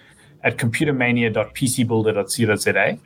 [0.45, 2.99] at computermania.pcbuilder.co.za.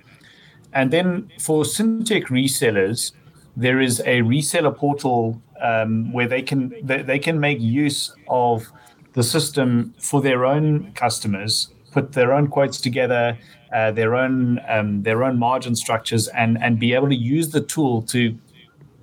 [0.75, 3.13] And then for Syntech resellers,
[3.57, 8.71] there is a reseller portal um, where they can they, they can make use of
[9.15, 13.39] the system for their own customers, put their own quotes together,
[13.75, 17.61] uh, their own um, their own margin structures and and be able to use the
[17.61, 18.37] tool to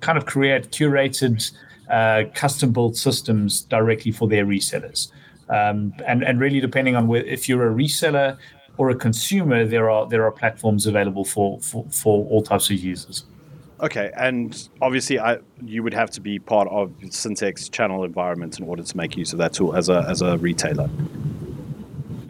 [0.00, 1.50] kind of create curated
[1.90, 5.10] uh, custom built systems directly for their resellers.
[5.48, 8.36] Um, and and really depending on where, if you're a reseller
[8.76, 12.78] or a consumer, there are there are platforms available for for, for all types of
[12.78, 13.24] users.
[13.80, 18.66] Okay, and obviously, I, you would have to be part of Syntech's channel environment in
[18.66, 20.90] order to make use of that tool as a as a retailer.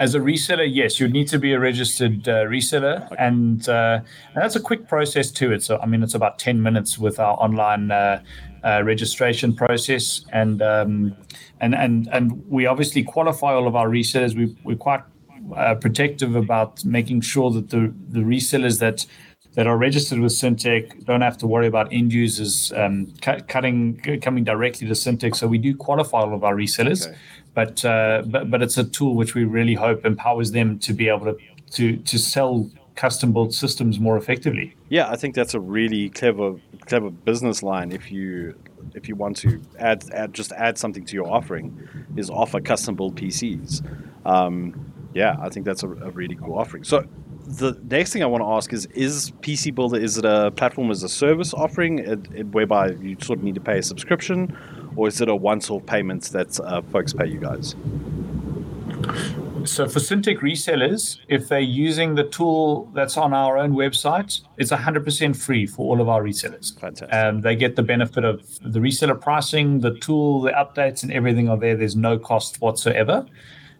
[0.01, 3.17] As a reseller, yes, you need to be a registered uh, reseller, okay.
[3.19, 4.01] and, uh,
[4.35, 5.53] and that's a quick process too.
[5.53, 8.23] It's I mean, it's about ten minutes with our online uh,
[8.63, 11.17] uh registration process, and um,
[11.61, 14.37] and and and we obviously qualify all of our resellers.
[14.37, 15.03] We we're quite
[15.57, 19.07] uh, protective about making sure that the the resellers that
[19.59, 24.45] that are registered with Syntech don't have to worry about end users um, cutting coming
[24.45, 25.35] directly to Syntech.
[25.35, 27.09] So we do qualify all of our resellers.
[27.09, 27.17] Okay
[27.59, 31.09] but uh, but but it's a tool which we really hope empowers them to be
[31.09, 31.37] able to
[31.73, 34.77] to to sell custom built systems more effectively.
[34.91, 36.55] Yeah, I think that's a really clever
[36.87, 38.55] clever business line if you
[38.95, 41.67] if you want to add, add just add something to your offering
[42.17, 43.85] is offer custom built PCs.
[44.25, 46.85] Um, yeah, I think that's a, a really cool offering.
[46.85, 47.09] So
[47.49, 50.91] the next thing I want to ask is: Is PC Builder is it a platform
[50.91, 54.57] as a service offering, it, it, whereby you sort of need to pay a subscription,
[54.97, 57.75] or is it a once-off payment that uh, folks pay you guys?
[59.65, 64.71] So for Syntech resellers, if they're using the tool that's on our own website, it's
[64.71, 66.79] 100% free for all of our resellers.
[66.79, 67.13] Fantastic.
[67.13, 71.49] Um, they get the benefit of the reseller pricing, the tool, the updates, and everything
[71.49, 71.77] are there.
[71.77, 73.27] There's no cost whatsoever.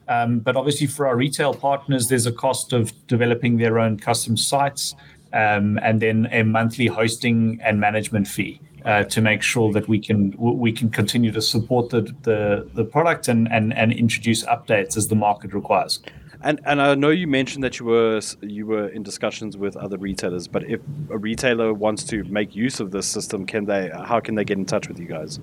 [0.09, 4.37] Um, but obviously, for our retail partners, there's a cost of developing their own custom
[4.37, 4.95] sites
[5.33, 8.61] um, and then a monthly hosting and management fee.
[8.85, 12.85] Uh, to make sure that we can we can continue to support the the, the
[12.85, 16.01] product and, and, and introduce updates as the market requires.
[16.43, 19.99] And and I know you mentioned that you were you were in discussions with other
[19.99, 20.81] retailers, but if
[21.11, 23.91] a retailer wants to make use of this system, can they?
[23.91, 25.41] How can they get in touch with you guys?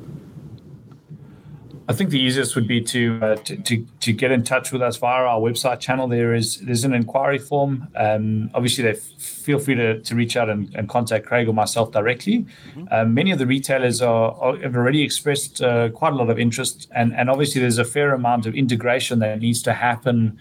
[1.88, 4.82] I think the easiest would be to, uh, to, to, to get in touch with
[4.82, 6.08] us via our website channel.
[6.08, 7.88] There is there's an inquiry form.
[7.96, 11.54] Um, obviously, they f- feel free to, to reach out and, and contact Craig or
[11.54, 12.46] myself directly.
[12.76, 12.86] Mm-hmm.
[12.92, 16.40] Um, many of the retailers are, are have already expressed uh, quite a lot of
[16.40, 20.40] interest, and and obviously there's a fair amount of integration that needs to happen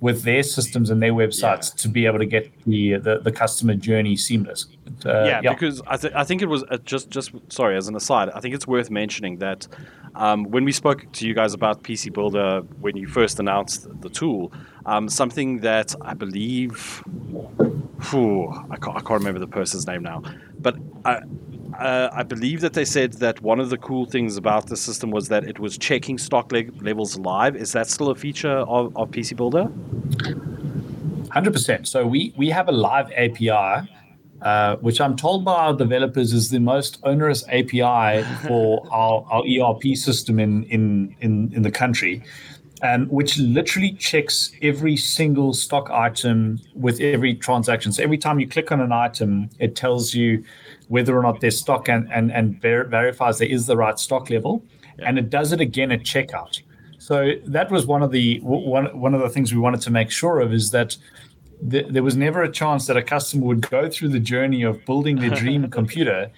[0.00, 1.82] with their systems and their websites yeah.
[1.82, 4.66] to be able to get the, the, the customer journey seamless.
[5.04, 7.88] Uh, yeah, yeah, because I, th- I think it was uh, just just sorry as
[7.88, 8.30] an aside.
[8.34, 9.66] I think it's worth mentioning that
[10.14, 14.08] um, when we spoke to you guys about PC Builder when you first announced the
[14.08, 14.52] tool,
[14.86, 17.02] um, something that I believe,
[18.10, 20.22] whew, I, can't, I can't remember the person's name now,
[20.58, 21.20] but I,
[21.78, 25.10] uh, I believe that they said that one of the cool things about the system
[25.10, 27.56] was that it was checking stock le- levels live.
[27.56, 29.68] Is that still a feature of, of PC Builder?
[31.30, 31.86] 100%.
[31.86, 33.88] So we, we have a live API
[34.42, 39.42] uh, which I'm told by our developers is the most onerous API for our, our
[39.42, 42.22] ERP system in, in, in, in the country,
[42.82, 47.92] um, which literally checks every single stock item with every transaction.
[47.92, 50.44] So every time you click on an item, it tells you
[50.88, 54.30] whether or not there's stock and, and, and ver- verifies there is the right stock
[54.30, 54.64] level.
[54.98, 55.08] Yeah.
[55.08, 56.60] And it does it again at checkout.
[56.98, 60.10] So that was one of the one, one of the things we wanted to make
[60.10, 60.96] sure of is that
[61.70, 64.84] th- there was never a chance that a customer would go through the journey of
[64.84, 66.30] building their dream computer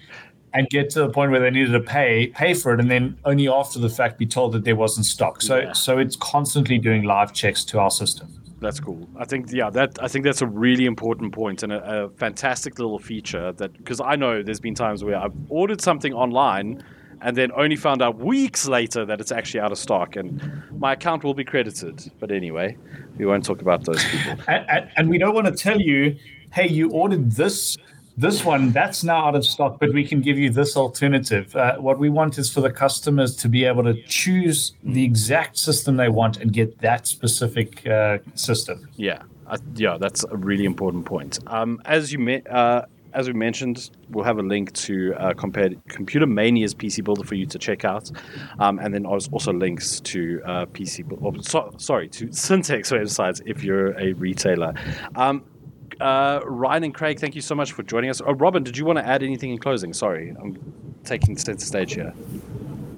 [0.53, 3.17] and get to the point where they needed to pay pay for it and then
[3.25, 5.73] only after the fact be told that there wasn't stock so yeah.
[5.73, 8.27] so it's constantly doing live checks to our system
[8.59, 9.07] that's cool.
[9.17, 12.79] I think yeah that i think that's a really important point and a, a fantastic
[12.79, 16.83] little feature that because i know there's been times where i've ordered something online
[17.21, 20.41] and then only found out weeks later that it's actually out of stock and
[20.71, 22.09] my account will be credited.
[22.19, 22.77] But anyway
[23.17, 24.37] we won't talk about those people.
[24.47, 26.15] And, and, we don't want to tell you
[26.53, 27.77] hey you ordered this
[28.19, 31.77] this one that's now out of stock but we can give you this alternative uh,
[31.77, 35.95] what we want is for the customers to be able to choose the exact system
[35.95, 41.05] they want and get that specific uh, system yeah uh, yeah that's a really important
[41.05, 42.81] point um, as you uh,
[43.13, 47.47] as we mentioned, we'll have a link to uh, Computer Mania's PC Builder for you
[47.47, 48.11] to check out,
[48.59, 51.05] um, and then also links to uh, PC.
[51.19, 54.75] Or, so, sorry, to Syntech's websites if you're a retailer.
[55.15, 55.43] Um,
[55.99, 58.21] uh, Ryan and Craig, thank you so much for joining us.
[58.21, 59.93] Oh, Robin, did you want to add anything in closing?
[59.93, 60.57] Sorry, I'm
[61.03, 62.13] taking center stage here.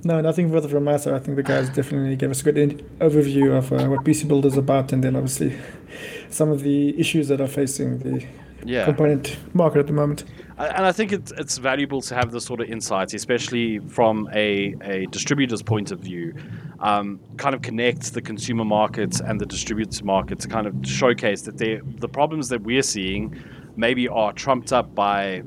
[0.03, 1.13] No, nothing further from side.
[1.13, 4.47] I think the guys definitely gave us a good overview of uh, what PC Builder
[4.47, 5.57] is about, and then obviously
[6.29, 8.25] some of the issues that are facing the
[8.65, 8.85] yeah.
[8.85, 10.23] component market at the moment.
[10.57, 14.75] And I think it's, it's valuable to have this sort of insights, especially from a,
[14.83, 16.35] a distributor's point of view,
[16.79, 21.41] um, kind of connect the consumer markets and the distributors market to kind of showcase
[21.43, 23.41] that the problems that we're seeing
[23.75, 25.43] maybe are trumped up by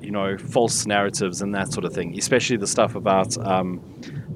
[0.00, 3.80] you know false narratives and that sort of thing especially the stuff about um,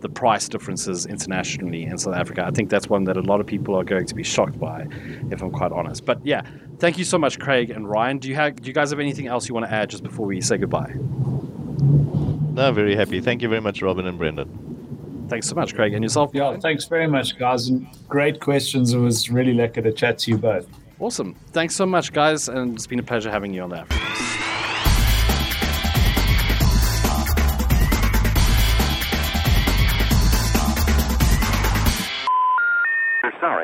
[0.01, 3.47] the price differences internationally in south africa i think that's one that a lot of
[3.47, 4.87] people are going to be shocked by
[5.31, 6.43] if i'm quite honest but yeah
[6.79, 8.19] Thank you so much, Craig and Ryan.
[8.19, 10.27] Do you have do you guys have anything else you want to add just before
[10.27, 10.95] we say goodbye?
[10.95, 13.21] No, very happy.
[13.21, 15.27] Thank you very much, Robin and Brendan.
[15.29, 16.31] Thanks so much, Craig, and yourself.
[16.33, 17.69] Yeah, thanks very much, guys.
[17.69, 18.95] And great questions.
[18.95, 20.69] It was really lucky to chat to you both.
[21.01, 21.35] Awesome.
[21.53, 24.38] Thanks so much, guys, and it's been a pleasure having you on there.